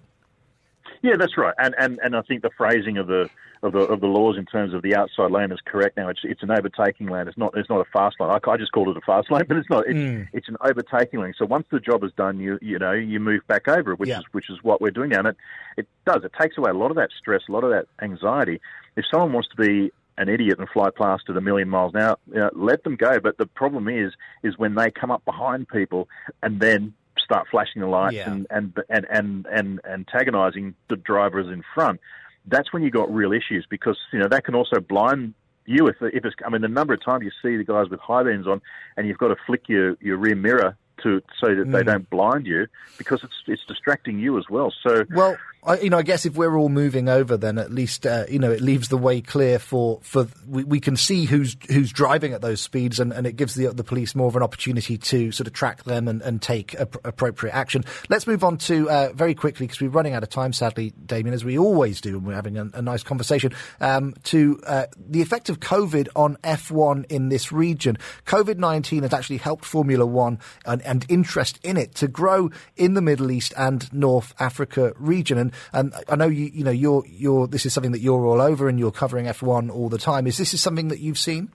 [1.02, 3.30] Yeah, that's right, and and and I think the phrasing of the
[3.64, 6.10] of the of the laws in terms of the outside lane is correct now.
[6.10, 7.28] It's it's an overtaking lane.
[7.28, 8.30] It's not it's not a fast lane.
[8.30, 9.86] I, I just called it a fast lane, but it's not.
[9.88, 10.28] It's, Mm.
[10.34, 11.34] it's an overtaking lane.
[11.38, 14.10] So once the job is done, you you know you move back over it, which
[14.10, 14.20] Yeah.
[14.20, 15.20] is which is what we're doing now.
[15.20, 15.38] And it
[15.78, 16.24] it does.
[16.24, 18.62] It takes away a lot of that stress, a lot of that anxiety.
[18.96, 22.02] If someone wants to be an idiot and fly past at a million miles an
[22.02, 23.20] hour, you know, let them go.
[23.20, 26.08] But the problem is is when they come up behind people
[26.42, 28.32] and then start flashing the lights Yeah.
[28.32, 32.00] and, and and and and antagonising the drivers in front.
[32.48, 35.34] That's when you got real issues because you know that can also blind
[35.66, 36.36] you if if it's.
[36.46, 38.62] I mean, the number of times you see the guys with high beams on,
[38.96, 41.86] and you've got to flick your your rear mirror to so that they Mm.
[41.86, 42.68] don't blind you
[42.98, 44.74] because it's it's distracting you as well.
[44.84, 48.06] So Well, I, you know, I guess if we're all moving over, then at least
[48.06, 51.56] uh, you know it leaves the way clear for for we, we can see who's
[51.70, 54.44] who's driving at those speeds, and, and it gives the the police more of an
[54.44, 57.84] opportunity to sort of track them and, and take ap- appropriate action.
[58.10, 61.34] Let's move on to uh, very quickly because we're running out of time, sadly, Damien,
[61.34, 63.54] as we always do when we're having a, a nice conversation.
[63.82, 67.98] Um, to uh, the effect of COVID on F1 in this region.
[68.26, 72.94] COVID nineteen has actually helped Formula One and, and interest in it to grow in
[72.94, 75.38] the Middle East and North Africa region.
[75.38, 78.42] And and I know you you know you're you're this is something that you're all
[78.42, 80.26] over and you're covering F1 all the time.
[80.26, 81.52] Is this is something that you've seen?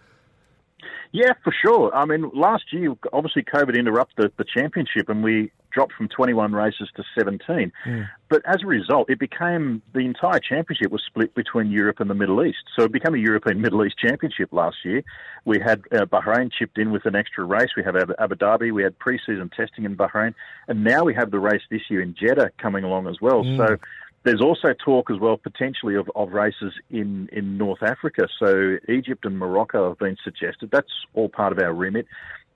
[1.12, 1.94] Yeah, for sure.
[1.94, 6.52] I mean, last year, obviously, COVID interrupted the, the championship and we dropped from 21
[6.52, 7.72] races to 17.
[7.86, 8.08] Mm.
[8.28, 12.14] But as a result, it became the entire championship was split between Europe and the
[12.14, 12.64] Middle East.
[12.76, 15.02] So it became a European Middle East championship last year.
[15.44, 17.70] We had uh, Bahrain chipped in with an extra race.
[17.76, 18.72] We have Abu, Abu Dhabi.
[18.72, 20.34] We had pre-season testing in Bahrain.
[20.68, 23.44] And now we have the race this year in Jeddah coming along as well.
[23.44, 23.56] Mm.
[23.58, 23.76] So
[24.24, 28.28] there's also talk as well, potentially, of, of races in, in North Africa.
[28.38, 30.70] So Egypt and Morocco have been suggested.
[30.70, 32.06] That's all part of our remit.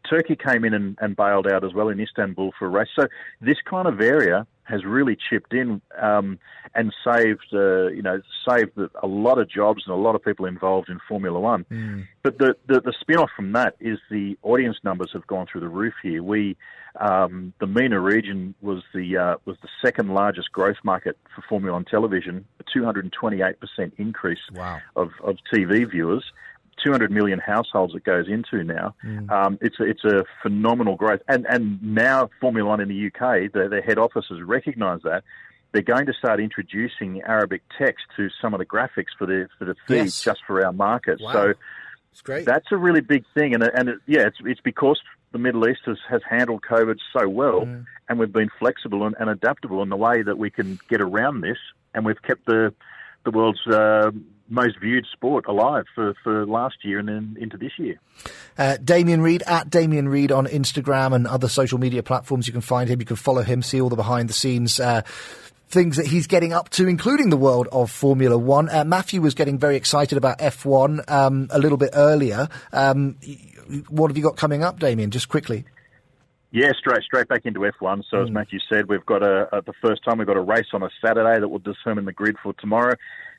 [0.09, 2.89] Turkey came in and, and bailed out as well in Istanbul for a race.
[2.99, 3.07] So
[3.41, 6.39] this kind of area has really chipped in um,
[6.75, 10.45] and saved, uh, you know, saved a lot of jobs and a lot of people
[10.45, 11.65] involved in Formula One.
[11.71, 12.07] Mm.
[12.23, 15.61] But the, the, the spin off from that is the audience numbers have gone through
[15.61, 16.23] the roof here.
[16.23, 16.57] We,
[16.99, 21.75] um, the MENA region was the uh, was the second largest growth market for Formula
[21.75, 24.81] One television, a 228 percent increase wow.
[24.97, 26.25] of, of TV viewers.
[26.85, 28.95] 200 million households it goes into now.
[29.05, 29.31] Mm.
[29.31, 33.53] Um, it's a, it's a phenomenal growth, and and now Formula One in the UK,
[33.53, 35.25] the, their head office has recognised that.
[35.73, 39.65] They're going to start introducing Arabic text to some of the graphics for the for
[39.65, 40.23] the feed Yes.
[40.23, 41.21] just for our market.
[41.21, 41.33] Wow.
[41.33, 41.55] So
[42.13, 42.47] It's great.
[42.47, 45.01] that's a really big thing, and and it, yeah, it's it's because
[45.33, 47.85] the Middle East has, has handled COVID so well, Mm.
[48.09, 51.41] and we've been flexible and, and adaptable in the way that we can get around
[51.43, 51.59] this,
[51.95, 52.73] and we've kept the
[53.25, 54.13] the world's uh,
[54.49, 57.99] most viewed sport alive for, for last year and then into this year.
[58.57, 62.47] Uh, Damien Reed at Damien Reed on Instagram and other social media platforms.
[62.47, 63.01] You can find him.
[63.01, 64.81] You can follow him, see all the behind the scenes.
[64.81, 65.03] Uh,
[65.69, 68.69] Things that he's getting up to, including the world of Formula One.
[68.69, 72.49] Uh, Matthew was getting very excited about F1 um, a little bit earlier.
[72.73, 73.17] Um,
[73.89, 75.11] what have you got coming up, Damien?
[75.11, 75.65] Just quickly.
[76.53, 78.05] Yeah, straight straight back into F1.
[78.09, 80.69] So as Matthew said, we've got a, a the first time we've got a race
[80.73, 82.95] on a Saturday that will determine the grid for tomorrow.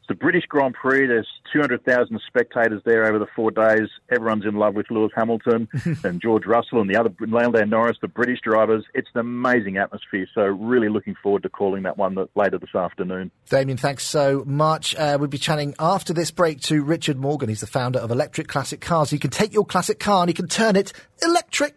[0.08, 1.08] It's the British Grand Prix.
[1.08, 3.90] There's 200,000 spectators there over the four days.
[4.10, 5.68] Everyone's in love with Lewis Hamilton
[6.04, 8.86] and George Russell and the other Lando Norris, the British drivers.
[8.94, 10.26] It's an amazing atmosphere.
[10.34, 13.32] So really looking forward to calling that one later this afternoon.
[13.50, 14.96] Damien, thanks so much.
[14.96, 17.50] Uh, we'll be chatting after this break to Richard Morgan.
[17.50, 19.10] He's the founder of Electric Classic Cars.
[19.10, 21.76] He can take your classic car and he can turn it electric.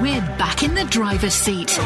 [0.00, 1.76] We're back in the driver's seat.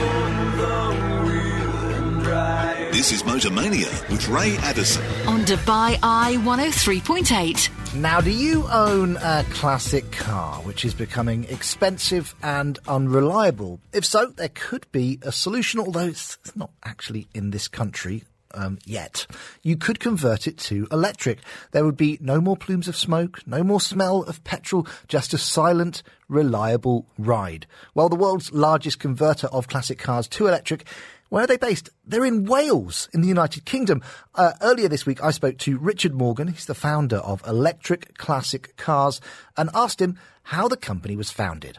[2.93, 5.05] This is Motormania with Ray Addison.
[5.29, 7.95] On Dubai Eye 103.8.
[7.95, 13.79] Now, do you own a classic car which is becoming expensive and unreliable?
[13.93, 18.25] If so, there could be a solution, although it's not actually in this country.
[18.53, 19.29] Um, yet,
[19.63, 21.39] you could convert it to electric.
[21.71, 25.39] There would be no more plumes of smoke, no more smell of petrol, just a
[25.39, 27.69] silent, reliable ride.
[27.95, 30.87] Well, the world's largest converter of classic cars to electric
[31.31, 31.89] where are they based?
[32.05, 34.03] They're in Wales, in the United Kingdom.
[34.35, 36.49] Uh, earlier this week, I spoke to Richard Morgan.
[36.49, 39.21] He's the founder of Electric Classic Cars
[39.57, 41.79] and asked him how the company was founded.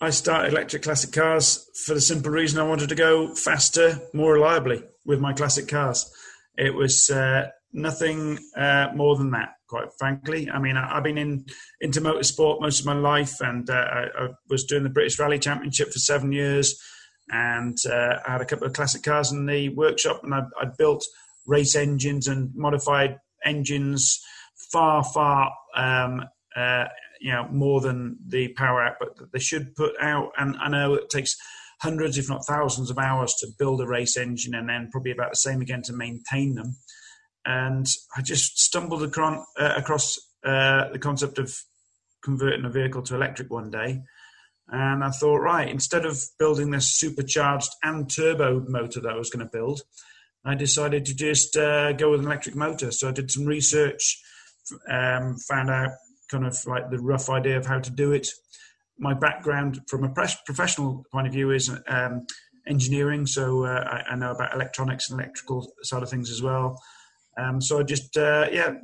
[0.00, 4.32] I started Electric Classic Cars for the simple reason I wanted to go faster, more
[4.32, 6.10] reliably with my classic cars.
[6.56, 10.50] It was uh, nothing uh, more than that, quite frankly.
[10.50, 11.44] I mean, I, I've been in
[11.82, 15.38] into motorsport most of my life, and uh, I, I was doing the British Rally
[15.38, 16.80] Championship for seven years,
[17.30, 20.66] and uh, I had a couple of classic cars in the workshop, and I, I
[20.76, 21.04] built
[21.46, 24.20] race engines and modified engines
[24.72, 26.24] far, far um,
[26.56, 26.84] uh,
[27.20, 30.30] you know more than the power output that they should put out.
[30.36, 31.36] And I know it takes
[31.80, 35.30] hundreds, if not thousands, of hours to build a race engine, and then probably about
[35.30, 36.76] the same again to maintain them.
[37.44, 41.56] And I just stumbled across, uh, across uh, the concept of
[42.22, 44.02] converting a vehicle to electric one day.
[44.70, 49.30] And I thought, right, instead of building this supercharged and turbo motor that I was
[49.30, 49.82] going to build,
[50.44, 52.92] I decided to just uh, go with an electric motor.
[52.92, 54.22] So I did some research,
[54.88, 55.90] um, found out
[56.30, 58.28] kind of like the rough idea of how to do it.
[58.98, 60.14] My background from a
[60.46, 62.26] professional point of view is um,
[62.66, 66.80] engineering, so uh, I, I, know about electronics and electrical side of things as well.
[67.38, 68.74] Um, so I just, uh, yeah,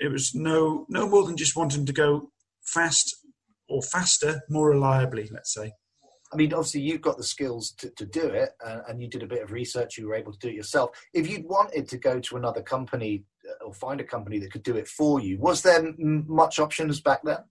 [0.00, 2.30] it was no no more than just wanting to go
[2.62, 3.16] fast
[3.72, 5.72] or faster, more reliably, let's say.
[6.32, 9.22] I mean, obviously you've got the skills to, to do it, uh, and you did
[9.22, 9.98] a bit of research.
[9.98, 10.90] You were able to do it yourself.
[11.12, 14.62] If you'd wanted to go to another company uh, or find a company that could
[14.62, 17.44] do it for you, was there m- much options back then?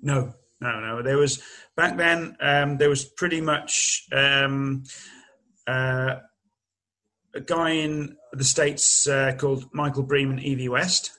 [0.00, 1.02] No, no, no.
[1.02, 1.42] There was
[1.76, 2.36] back then.
[2.40, 4.84] Um, there was pretty much um,
[5.66, 6.16] uh,
[7.34, 11.17] a guy in the states uh, called Michael Bream EV West.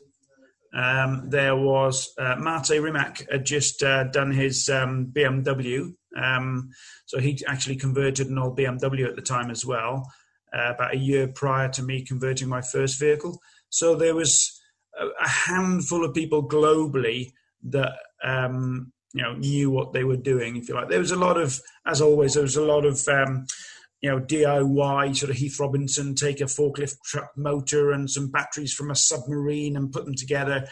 [0.74, 6.70] Um, there was uh, Mate Rimac had just uh, done his um, BMW, um,
[7.05, 10.11] so he actually converted an old BMW at the time as well,
[10.53, 13.39] uh, about a year prior to me converting my first vehicle.
[13.70, 14.59] So there was
[14.99, 17.93] a, a handful of people globally that
[18.24, 20.55] um, you know knew what they were doing.
[20.55, 23.01] If you like, there was a lot of, as always, there was a lot of
[23.07, 23.45] um,
[24.01, 28.73] you know DIY sort of Heath Robinson take a forklift truck motor and some batteries
[28.73, 30.67] from a submarine and put them together.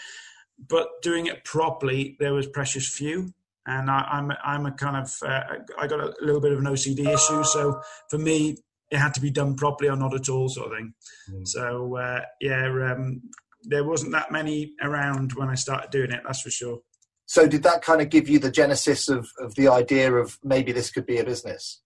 [0.67, 3.33] But doing it properly, there was precious few.
[3.67, 5.43] And I, am I'm, I'm a kind of uh,
[5.77, 8.57] I got a little bit of an OCD issue, so for me
[8.89, 10.93] it had to be done properly or not at all, sort of thing.
[11.29, 11.47] Mm.
[11.47, 13.21] So uh, yeah, um,
[13.63, 16.21] there wasn't that many around when I started doing it.
[16.25, 16.79] That's for sure.
[17.25, 20.71] So did that kind of give you the genesis of, of the idea of maybe
[20.71, 21.81] this could be a business?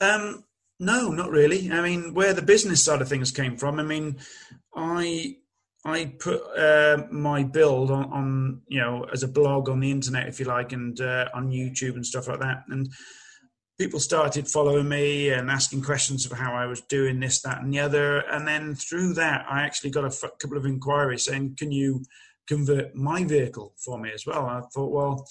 [0.00, 0.44] Um,
[0.80, 1.70] no, not really.
[1.70, 3.78] I mean, where the business side of things came from.
[3.78, 4.18] I mean,
[4.74, 5.36] I
[5.86, 10.28] I put uh, my build on, on, you know as a blog on the internet,
[10.28, 12.88] if you like, and uh, on YouTube and stuff like that, and
[13.78, 17.72] people started following me and asking questions of how I was doing this, that, and
[17.72, 21.56] the other, and then through that, I actually got a f- couple of inquiries saying,
[21.58, 22.02] "Can you
[22.46, 24.46] convert my vehicle for me as well.
[24.46, 25.26] I thought, well,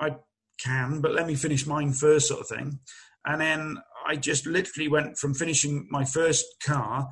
[0.00, 0.16] I
[0.58, 2.78] can, but let me finish mine first, sort of thing.
[3.26, 7.08] And then I just literally went from finishing my first car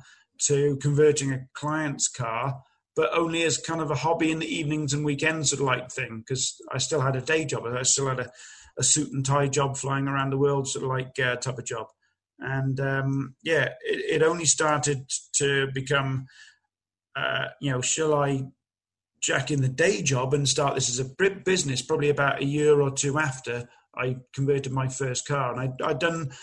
[0.47, 2.61] to converting a client's car,
[2.95, 5.91] but only as kind of a hobby in the evenings and weekends sort of like
[5.91, 7.65] thing, because I still had a day job.
[7.65, 8.31] I still had a,
[8.77, 11.65] a, suit and tie job flying around the world, sort of like uh, type of
[11.65, 11.87] job.
[12.39, 16.25] And um, yeah, it, it, only started to become,
[17.15, 18.45] uh, you know, shall I
[19.23, 22.81] Jack in the day job and start this as a business probably about a year
[22.81, 25.53] or two after I converted my first car.
[25.53, 26.33] And I, I'd done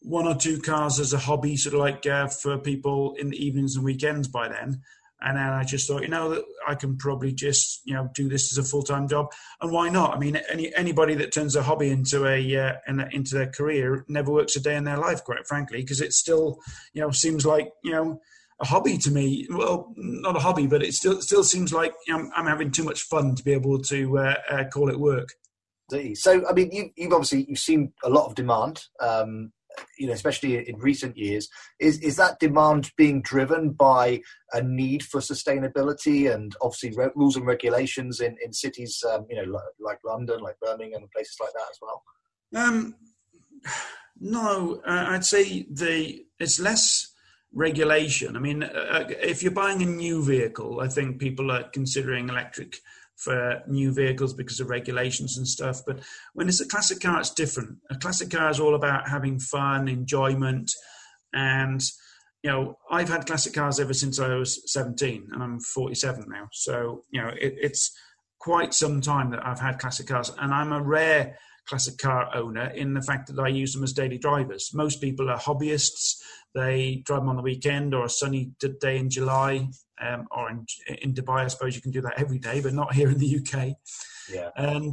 [0.00, 3.44] one or two cars as a hobby, sort of like uh, for people in the
[3.44, 4.82] evenings and weekends by then.
[5.20, 8.28] And then I just thought, you know, that I can probably just, you know, do
[8.28, 9.32] this as a full time job.
[9.60, 10.14] And why not?
[10.14, 12.74] I mean, any anybody that turns a hobby into a, uh,
[13.10, 16.60] into their career never works a day in their life, quite frankly, because it still,
[16.92, 18.20] you know, seems like, you know,
[18.60, 19.46] a hobby to me.
[19.50, 23.02] Well, not a hobby, but it still still seems like I'm, I'm having too much
[23.02, 25.30] fun to be able to uh, uh, call it work.
[26.14, 29.52] So, I mean, you, have obviously you've seen a lot of demand, um,
[29.98, 31.48] you know, especially in recent years.
[31.78, 34.22] Is is that demand being driven by
[34.52, 39.36] a need for sustainability and obviously re- rules and regulations in in cities, um, you
[39.36, 42.02] know, like, like, London, like Birmingham, and places like that as well?
[42.54, 42.94] Um,
[44.20, 47.12] no, uh, I'd say the it's less
[47.52, 48.36] regulation.
[48.36, 52.28] I mean, uh, uh, if you're buying a new vehicle, I think people are considering
[52.28, 52.76] electric
[53.18, 55.82] for new vehicles because of regulations and stuff.
[55.86, 56.00] But
[56.34, 57.78] when it's a classic car, it's different.
[57.90, 60.70] A classic car is all about having fun, enjoyment,
[61.32, 61.82] and
[62.42, 66.48] you know, I've had classic cars ever since I was 17, and I'm 47 now.
[66.52, 67.90] So you know, it, it's
[68.38, 71.36] quite some time that I've had classic cars, and I'm a rare
[71.68, 74.70] classic car owner in the fact that I use them as daily drivers.
[74.72, 76.14] Most people are hobbyists
[76.54, 79.68] they drive them on the weekend or a sunny day in July
[80.00, 80.66] um, or in,
[81.02, 81.44] in Dubai.
[81.44, 83.74] I suppose you can do that every day, but not here in the UK.
[84.32, 84.50] Yeah.
[84.56, 84.92] And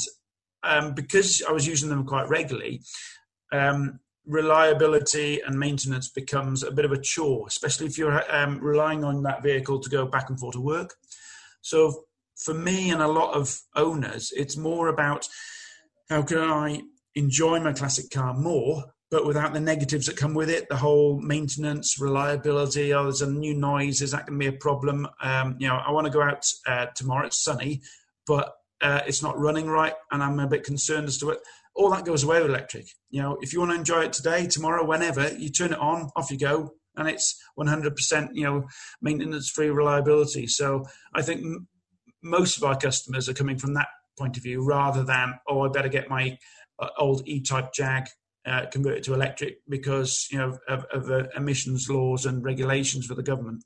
[0.64, 2.82] um, because I was using them quite regularly,
[3.52, 9.04] um, reliability and maintenance becomes a bit of a chore, especially if you're um, relying
[9.04, 10.96] on that vehicle to go back and forth to work.
[11.62, 12.06] So
[12.38, 15.28] for me and a lot of owners, it's more about
[16.10, 16.82] how can I
[17.14, 21.22] enjoy my classic car more but without the negatives that come with it, the whole
[21.22, 22.94] maintenance, reliability.
[22.94, 24.02] Oh, there's a new noise.
[24.02, 25.08] Is that going to be a problem?
[25.22, 27.28] Um, you know, I want to go out uh, tomorrow.
[27.28, 27.82] It's sunny,
[28.28, 28.52] but
[28.82, 31.40] uh, it's not running right, and I'm a bit concerned as to it.
[31.76, 32.88] All that goes away with electric.
[33.10, 36.10] You know, if you want to enjoy it today, tomorrow, whenever, you turn it on,
[36.18, 38.32] off you go, and it's 100%.
[38.34, 38.68] You know,
[39.02, 40.48] maintenance-free reliability.
[40.48, 40.84] So
[41.14, 41.70] I think m-
[42.22, 43.88] most of our customers are coming from that
[44.20, 46.38] point of view rather than oh, I better get my
[46.80, 48.10] uh, old E-type Jag
[48.46, 53.16] uh, converted to electric because you know of, of uh, emissions laws and regulations for
[53.16, 53.64] the government.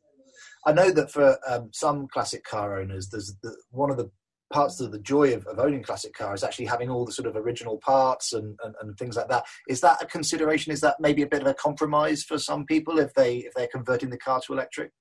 [0.65, 4.11] I know that for um, some classic car owners, there's the, one of the
[4.51, 7.27] parts of the joy of, of, owning classic car is actually having all the sort
[7.27, 9.45] of original parts and, and, and, things like that.
[9.67, 10.73] Is that a consideration?
[10.73, 13.67] Is that maybe a bit of a compromise for some people if they if they're
[13.67, 14.91] converting the car to electric?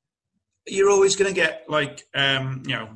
[0.67, 2.89] You're always going to get like um, you know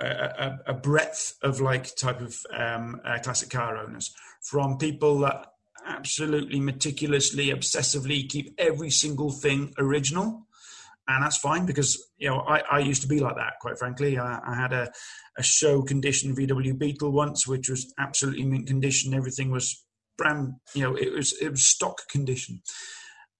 [0.00, 4.12] a, a, breadth of like type of um, uh, classic car owners
[4.42, 5.46] from people that
[5.90, 10.46] absolutely meticulously, obsessively keep every single thing original.
[11.08, 13.54] And that's fine because you know I, I used to be like that.
[13.60, 14.90] Quite frankly, I, I had a,
[15.36, 19.12] a show condition VW Beetle once, which was absolutely mint condition.
[19.12, 19.84] Everything was
[20.16, 22.62] brand, you know, it was it was stock condition.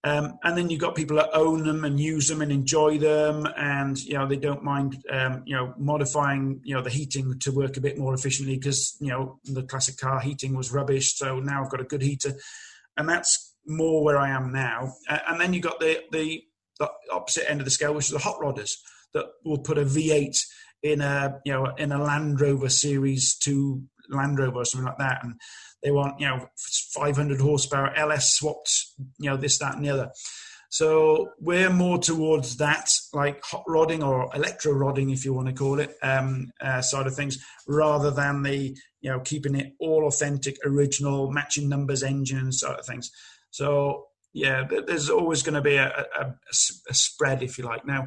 [0.02, 3.46] Um, and then you've got people that own them and use them and enjoy them,
[3.56, 7.52] and you know they don't mind, um, you know, modifying, you know, the heating to
[7.52, 11.16] work a bit more efficiently because you know the classic car heating was rubbish.
[11.16, 12.32] So now I've got a good heater,
[12.96, 14.94] and that's more where I am now.
[15.08, 16.42] And then you've got the, the
[16.78, 18.72] the opposite end of the scale, which is the hot rodders
[19.12, 20.36] that will put a V8
[20.82, 24.98] in a you know in a Land Rover Series Two Land Rover or something like
[24.98, 25.34] that, and
[25.82, 26.48] they want, you know,
[26.94, 28.86] 500 horsepower LS swapped,
[29.18, 30.10] you know, this, that, and the other.
[30.68, 35.54] So we're more towards that, like hot rodding or electro rodding, if you want to
[35.54, 40.06] call it, um, uh, side of things, rather than the, you know, keeping it all
[40.06, 43.10] authentic, original, matching numbers, engines, sort of things.
[43.50, 46.34] So yeah, there's always going to be a, a,
[46.88, 47.84] a, spread, if you like.
[47.84, 48.06] Now,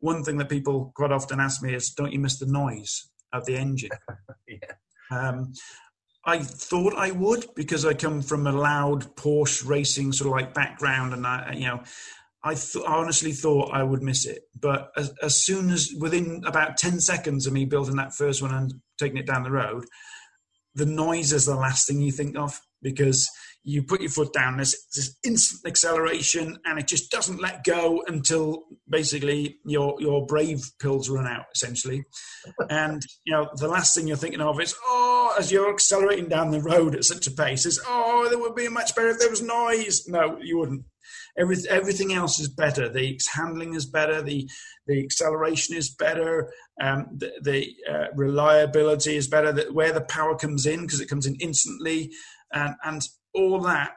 [0.00, 3.46] one thing that people quite often ask me is, don't you miss the noise of
[3.46, 3.90] the engine?
[4.48, 4.74] yeah.
[5.10, 5.54] Um,
[6.24, 10.54] I thought I would because I come from a loud Porsche racing sort of like
[10.54, 11.82] background, and I, you know,
[12.44, 14.42] I th- honestly thought I would miss it.
[14.58, 18.54] But as, as soon as within about ten seconds of me building that first one
[18.54, 19.84] and taking it down the road,
[20.74, 23.28] the noise is the last thing you think of because
[23.64, 28.02] you put your foot down, there's this instant acceleration, and it just doesn't let go
[28.08, 32.04] until basically your your brave pills run out, essentially.
[32.70, 36.50] and you know, the last thing you're thinking of is, oh, as you're accelerating down
[36.50, 39.30] the road at such a pace, is, oh, there would be much better if there
[39.30, 40.08] was noise.
[40.08, 40.84] No, you wouldn't.
[41.38, 42.88] Every, everything else is better.
[42.88, 44.22] The handling is better.
[44.22, 44.48] The
[44.86, 46.52] the acceleration is better.
[46.80, 49.52] Um, the, the uh, reliability is better.
[49.72, 52.12] Where the power comes in because it comes in instantly,
[52.52, 53.02] and and
[53.34, 53.92] all that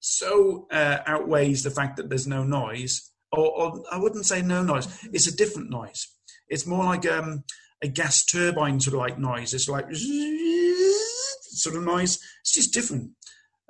[0.00, 4.62] so uh, outweighs the fact that there's no noise, or, or, I wouldn't say no
[4.62, 4.88] noise.
[5.12, 6.08] It's a different noise.
[6.48, 7.44] It's more like um,
[7.82, 9.54] a gas turbine sort of like noise.
[9.54, 9.86] It's like
[11.62, 12.18] sort of noise.
[12.40, 13.10] It's just different.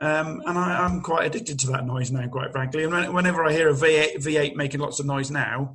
[0.01, 2.85] Um, and I, am quite addicted to that noise now, quite frankly.
[2.85, 5.75] And whenever I hear a V8, V8 making lots of noise now,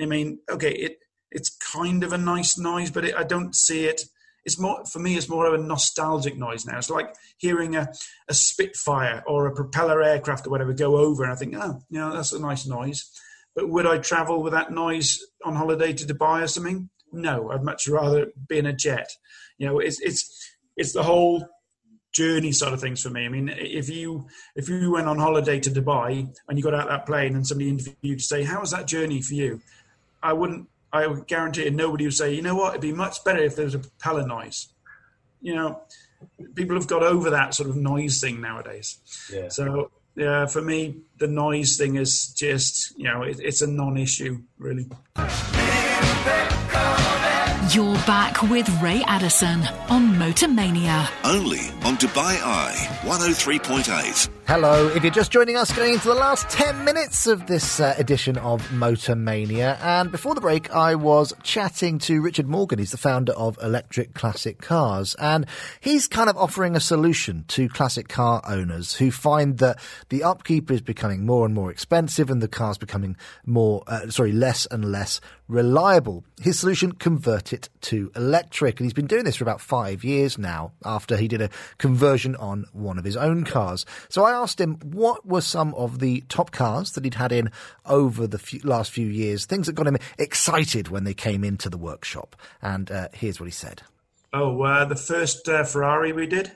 [0.00, 0.98] I mean, okay, it
[1.30, 4.02] it's kind of a nice noise, but it, I don't see it
[4.44, 7.88] it's more for me it's more of a nostalgic noise now it's like hearing a,
[8.28, 11.98] a spitfire or a propeller aircraft or whatever go over and i think oh you
[11.98, 13.10] know that's a nice noise
[13.54, 17.62] but would i travel with that noise on holiday to dubai or something no i'd
[17.62, 19.10] much rather be in a jet
[19.58, 20.29] you know it's it's
[20.80, 21.46] it's the whole
[22.12, 24.26] journey sort of things for me i mean if you
[24.56, 27.70] if you went on holiday to dubai and you got out that plane and somebody
[27.70, 29.60] interviewed you to say how was that journey for you
[30.22, 33.22] i wouldn't I would guarantee it, nobody would say, you know what, it'd be much
[33.24, 34.68] better if there was a propeller noise.
[35.40, 35.80] You know,
[36.54, 38.98] people have got over that sort of noise thing nowadays.
[39.32, 39.48] Yeah.
[39.48, 43.96] So, yeah, for me, the noise thing is just, you know, it, it's a non
[43.96, 44.88] issue, really.
[47.72, 51.08] You're back with Ray Addison on Motormania.
[51.22, 54.28] Only on Dubai Eye 103.8.
[54.48, 57.94] Hello, if you're just joining us, going into the last 10 minutes of this uh,
[57.96, 59.78] edition of Motormania.
[59.80, 62.80] And before the break, I was chatting to Richard Morgan.
[62.80, 65.14] He's the founder of Electric Classic Cars.
[65.20, 65.46] And
[65.78, 69.78] he's kind of offering a solution to classic car owners who find that
[70.08, 73.16] the upkeep is becoming more and more expensive and the car's becoming
[73.46, 75.20] more, uh, sorry, less and less
[75.50, 76.24] reliable.
[76.40, 78.78] His solution, convert it to electric.
[78.78, 82.36] And he's been doing this for about five years now after he did a conversion
[82.36, 83.84] on one of his own cars.
[84.08, 87.50] So I asked him what were some of the top cars that he'd had in
[87.84, 91.68] over the few, last few years, things that got him excited when they came into
[91.68, 92.36] the workshop.
[92.62, 93.82] And uh, here's what he said.
[94.32, 96.52] Oh, uh, the first uh, Ferrari we did.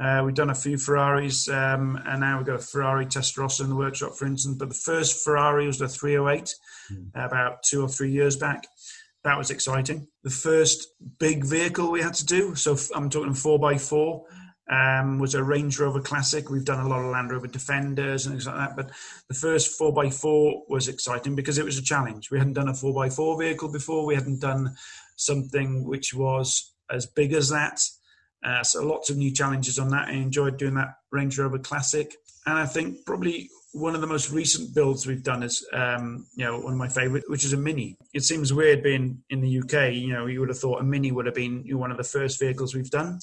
[0.00, 3.68] Uh, we've done a few Ferraris, um, and now we've got a Ferrari Testarossa in
[3.68, 4.56] the workshop, for instance.
[4.56, 6.54] But the first Ferrari was the 308,
[6.92, 7.10] mm.
[7.14, 8.66] about two or three years back.
[9.24, 10.06] That was exciting.
[10.22, 10.88] The first
[11.18, 14.22] big vehicle we had to do, so I'm talking 4x4,
[14.70, 16.48] um, was a Range Rover Classic.
[16.48, 18.76] We've done a lot of Land Rover Defenders and things like that.
[18.76, 18.90] But
[19.28, 22.30] the first 4x4 was exciting because it was a challenge.
[22.30, 24.06] We hadn't done a 4x4 vehicle before.
[24.06, 24.76] We hadn't done
[25.16, 27.80] something which was as big as that.
[28.44, 30.08] Uh, so lots of new challenges on that.
[30.08, 32.14] I enjoyed doing that Range Rover Classic.
[32.46, 36.44] And I think probably one of the most recent builds we've done is, um, you
[36.44, 37.96] know, one of my favorite, which is a Mini.
[38.14, 39.92] It seems weird being in the UK.
[39.92, 42.40] You know, you would have thought a Mini would have been one of the first
[42.40, 43.18] vehicles we've done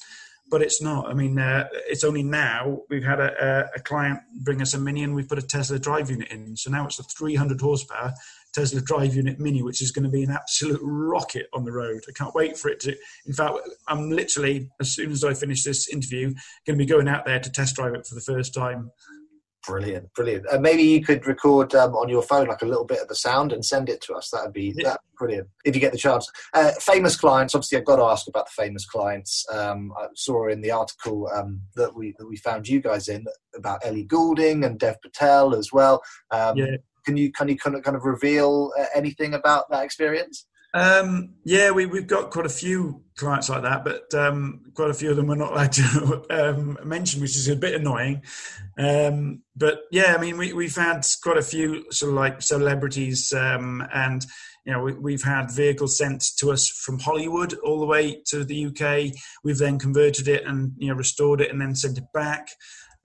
[0.50, 1.08] but it's not.
[1.08, 5.02] I mean, uh, it's only now we've had a, a, client bring us a Mini
[5.02, 6.56] and we've put a Tesla drive unit in.
[6.56, 8.14] So now it's a 300 horsepower
[8.56, 12.02] Tesla drive unit Mini, which is going to be an absolute rocket on the road.
[12.08, 12.96] I can't wait for it to.
[13.26, 16.28] In fact, I'm literally, as soon as I finish this interview,
[16.66, 18.90] going to be going out there to test drive it for the first time.
[19.66, 20.46] Brilliant, brilliant.
[20.50, 23.16] And maybe you could record um, on your phone like a little bit of the
[23.16, 24.30] sound and send it to us.
[24.30, 24.90] That would be yeah.
[24.90, 26.30] that brilliant if you get the chance.
[26.54, 29.44] Uh, famous clients, obviously, I've got to ask about the famous clients.
[29.52, 33.26] Um, I saw in the article um, that we that we found you guys in
[33.56, 36.00] about Ellie Goulding and Dev Patel as well.
[36.30, 36.76] Um, yeah.
[37.06, 40.46] Can you can you kind of kind of reveal uh, anything about that experience?
[40.74, 44.94] Um, yeah, we, we've got quite a few clients like that, but um, quite a
[44.94, 48.22] few of them we're not allowed to um, mention, which is a bit annoying.
[48.76, 53.32] Um, but yeah, I mean, we, we've had quite a few sort of like celebrities,
[53.32, 54.26] um, and
[54.66, 58.44] you know, we, have had vehicles sent to us from Hollywood all the way to
[58.44, 59.16] the UK.
[59.44, 62.48] We've then converted it and you know restored it and then sent it back.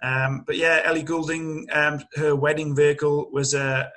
[0.02, 1.68] Um, but yeah, Ellie Goulding,
[2.15, 3.91] her wedding vehicle was a,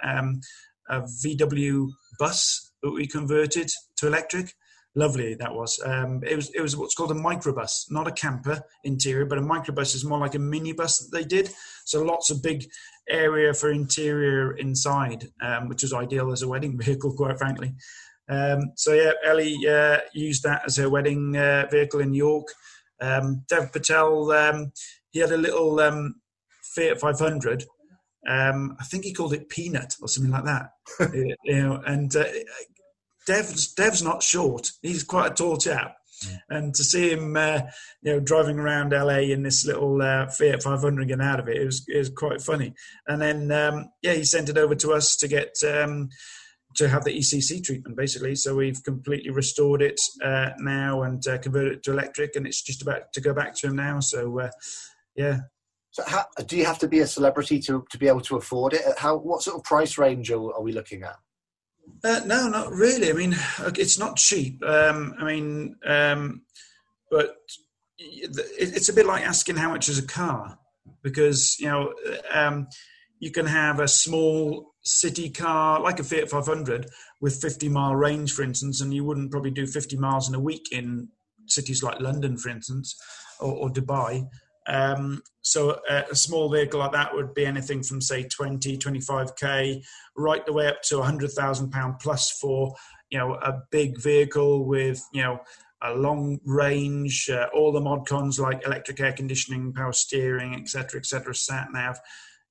[0.89, 4.55] a VW bus that we converted to electric.
[4.95, 5.81] Lovely that was.
[5.85, 9.43] Um, it was it was what's called a microbus, not a camper interior, but a
[9.43, 11.51] microbus is more like a minibus that they did.
[11.85, 12.65] So lots of big
[13.09, 17.75] area for interior inside, um, which was ideal as a wedding vehicle, quite frankly.
[18.29, 22.47] Um, so yeah, Ellie uh, used that as her wedding uh, vehicle in York.
[23.01, 24.73] Um, Dev Patel, um,
[25.15, 26.17] he had a little um,
[26.75, 27.65] Fiat 500
[28.29, 30.71] um, I think he called it Peanut or something like that.
[31.45, 32.25] you know, and uh,
[33.27, 34.71] Dev's Dev's not short.
[34.83, 35.97] He's quite a tall chap.
[36.49, 37.63] And to see him, uh,
[38.03, 41.59] you know, driving around LA in this little uh, Fiat 500 getting out of it,
[41.59, 42.73] it was, it was quite funny.
[43.07, 46.09] And then, um, yeah, he sent it over to us to get um,
[46.77, 48.37] to have the ECC treatment, basically.
[48.37, 52.63] So we've completely restored it uh, now and uh, converted it to electric, and it's
[52.63, 54.01] just about to go back to him now.
[54.01, 54.51] So, uh,
[55.17, 55.41] yeah.
[55.91, 58.73] So, how, do you have to be a celebrity to, to be able to afford
[58.73, 58.83] it?
[58.99, 61.17] How what sort of price range are, are we looking at?
[62.03, 63.11] Uh, no, not really.
[63.11, 64.63] I mean, it's not cheap.
[64.65, 66.43] Um, I mean, um,
[67.11, 67.37] but
[67.99, 70.59] it's a bit like asking how much is a car,
[71.03, 71.95] because you know
[72.33, 72.67] um,
[73.21, 78.33] you can have a small city car like a Fiat 500 with 50 mile range,
[78.33, 81.09] for instance, and you wouldn't probably do 50 miles in a week in
[81.47, 82.95] cities like London, for instance,
[83.41, 84.27] or, or Dubai.
[84.67, 89.85] Um, so a, a, small vehicle like that would be anything from say 20, 25k,
[90.17, 92.75] right the way up to 100,000 pound plus for
[93.11, 95.41] you know a big vehicle with you know
[95.83, 100.99] a long range, uh, all the mod cons like electric air conditioning, power steering, etc.,
[100.99, 101.99] etc., sat nav.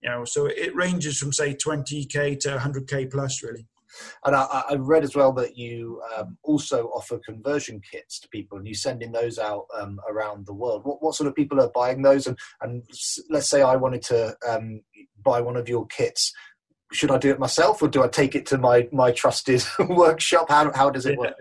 [0.02, 3.66] You know, so it ranges from say 20k to 100k plus, really.
[4.26, 8.58] And I, I read as well that you um, also offer conversion kits to people,
[8.58, 10.86] and you're sending those out um, around the world.
[10.86, 12.28] What, what sort of people are buying those?
[12.28, 12.84] And, and
[13.30, 14.82] let's say I wanted to um,
[15.24, 16.34] buy one of your kits.
[16.92, 20.50] Should I do it myself, or do I take it to my my trusted workshop?
[20.50, 21.36] How how does it work?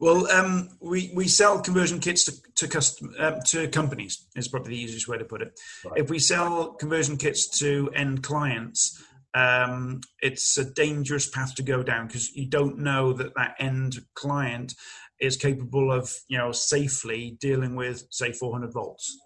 [0.00, 4.26] Well, um, we, we sell conversion kits to to, custom, um, to companies.
[4.34, 5.58] Is probably the easiest way to put it.
[5.84, 6.00] Right.
[6.00, 9.02] If we sell conversion kits to end clients,
[9.34, 13.98] um, it's a dangerous path to go down because you don't know that that end
[14.14, 14.74] client
[15.20, 19.16] is capable of you know safely dealing with say 400 volts.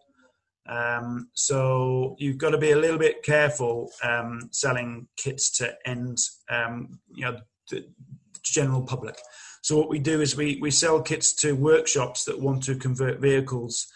[0.66, 6.18] Um, so you've got to be a little bit careful um, selling kits to end
[6.50, 7.38] um, you know
[7.70, 7.86] the
[8.42, 9.16] general public.
[9.62, 13.20] So what we do is we, we sell kits to workshops that want to convert
[13.20, 13.86] vehicles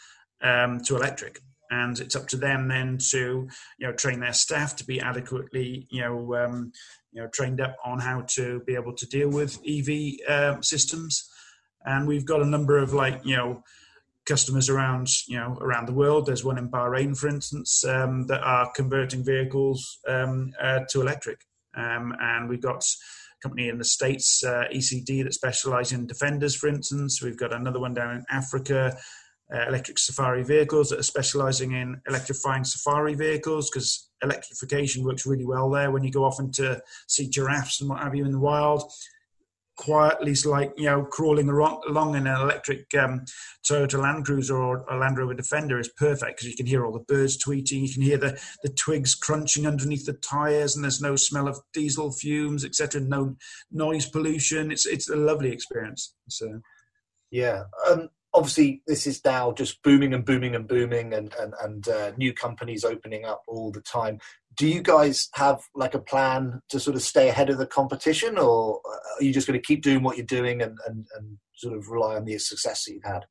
[0.41, 1.41] um, to electric
[1.71, 5.87] and it's up to them then to you know train their staff to be adequately
[5.91, 6.73] you know um,
[7.13, 11.29] you know trained up on how to be able to deal with EV um, systems.
[11.85, 13.63] And we've got a number of like you know
[14.27, 16.27] customers around you know around the world.
[16.27, 21.41] There's one in Bahrain, for instance, um, that are converting vehicles um, uh, to electric,
[21.75, 26.55] um, and we've got a company in the States, uh, ECD, that specialize in defenders,
[26.55, 27.23] for instance.
[27.23, 28.97] We've got another one down in Africa
[29.55, 35.47] uh, electric safari vehicles that are specializing in electrifying safari vehicles because electrification works really
[35.47, 38.33] well there when you go off and to see giraffes and what have you in
[38.33, 38.83] the wild
[39.79, 43.25] quietly like you know crawling along in an electric um,
[43.67, 46.93] Toyota Land Cruiser or a Land Rover Defender is perfect because you can hear all
[46.93, 51.01] the birds tweeting, you can hear the, the twigs crunching underneath the tires, and there's
[51.01, 53.01] no smell of diesel fumes, etc.
[53.01, 53.37] No
[53.71, 54.73] noise pollution.
[54.73, 56.15] It's it's a lovely experience.
[56.29, 56.61] So,
[57.31, 57.63] yeah.
[57.89, 58.09] Um,
[58.39, 62.33] obviously this is now just booming and booming and booming and and, and uh, new
[62.33, 64.21] companies opening up all the time.
[64.57, 68.39] Do you guys have like a plan to sort of stay ahead of the competition
[68.39, 71.77] or are you just going to keep doing what you're doing and, and, and sort
[71.77, 73.27] of rely on the success that you've had?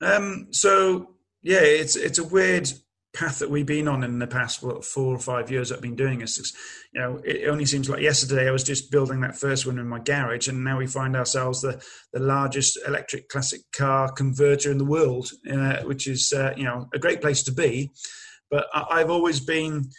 [0.00, 1.10] Um, so
[1.42, 2.72] yeah, it's it's a weird
[3.14, 5.94] path that we've been on in the past what, four or five years I've been
[5.94, 6.52] doing this.
[6.92, 9.88] You know, it only seems like yesterday I was just building that first one in
[9.88, 11.82] my garage, and now we find ourselves the
[12.12, 16.88] the largest electric classic car converter in the world, uh, which is uh, you know
[16.92, 17.90] a great place to be.
[18.50, 19.90] But I, have always been.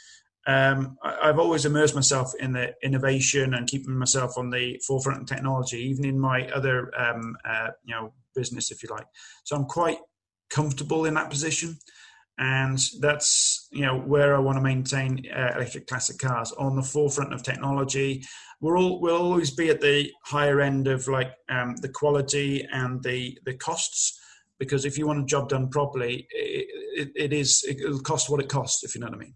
[0.48, 5.28] Um, I've always immersed myself in the innovation and keeping myself on the forefront of
[5.28, 9.08] technology, even in my other, um, uh, you know, business, if you like.
[9.44, 9.98] So I'm quite
[10.52, 11.80] comfortable in that position
[12.38, 16.84] and that's you know where I want to maintain uh, electric classic cars on the
[16.84, 18.24] forefront of technology.
[18.62, 23.02] We're all we'll always be at the higher end of like um, the quality and
[23.04, 24.20] the the costs
[24.60, 28.42] because if you want a job done properly, it, it, it is it'll cost what
[28.42, 29.36] it costs if you know what I mean.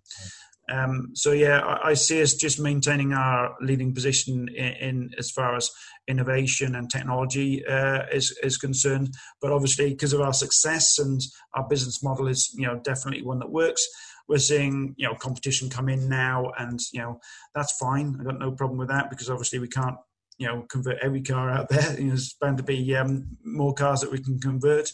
[0.70, 5.32] Um, so yeah, I, I, see us just maintaining our leading position in, in as
[5.32, 5.72] far as
[6.08, 9.14] innovation and technology uh, is is concerned.
[9.41, 11.22] But obviously, because of our success and
[11.56, 13.88] our business model is you know definitely one that works.
[14.28, 17.20] We're seeing you know competition come in now, and you know
[17.56, 18.16] that's fine.
[18.20, 19.98] I've got no problem with that because obviously we can't
[20.38, 21.98] you know convert every car out there.
[21.98, 24.91] You know, there's bound to be um, more cars that we can convert.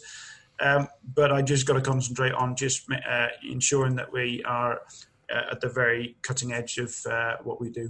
[0.62, 4.80] Um, but I just got to concentrate on just uh, ensuring that we are
[5.30, 7.90] at the very cutting edge of uh, what we do.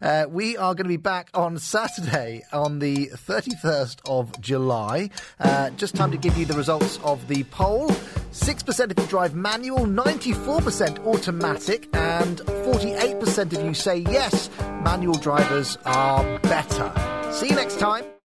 [0.00, 5.10] Uh, we are going to be back on Saturday on the 31st of July.
[5.40, 7.88] Uh, just time to give you the results of the poll.
[7.88, 14.50] 6% if you drive manual, 94% automatic, and 48% of you say yes,
[14.82, 16.92] manual drivers are better.
[17.32, 18.13] See you next time.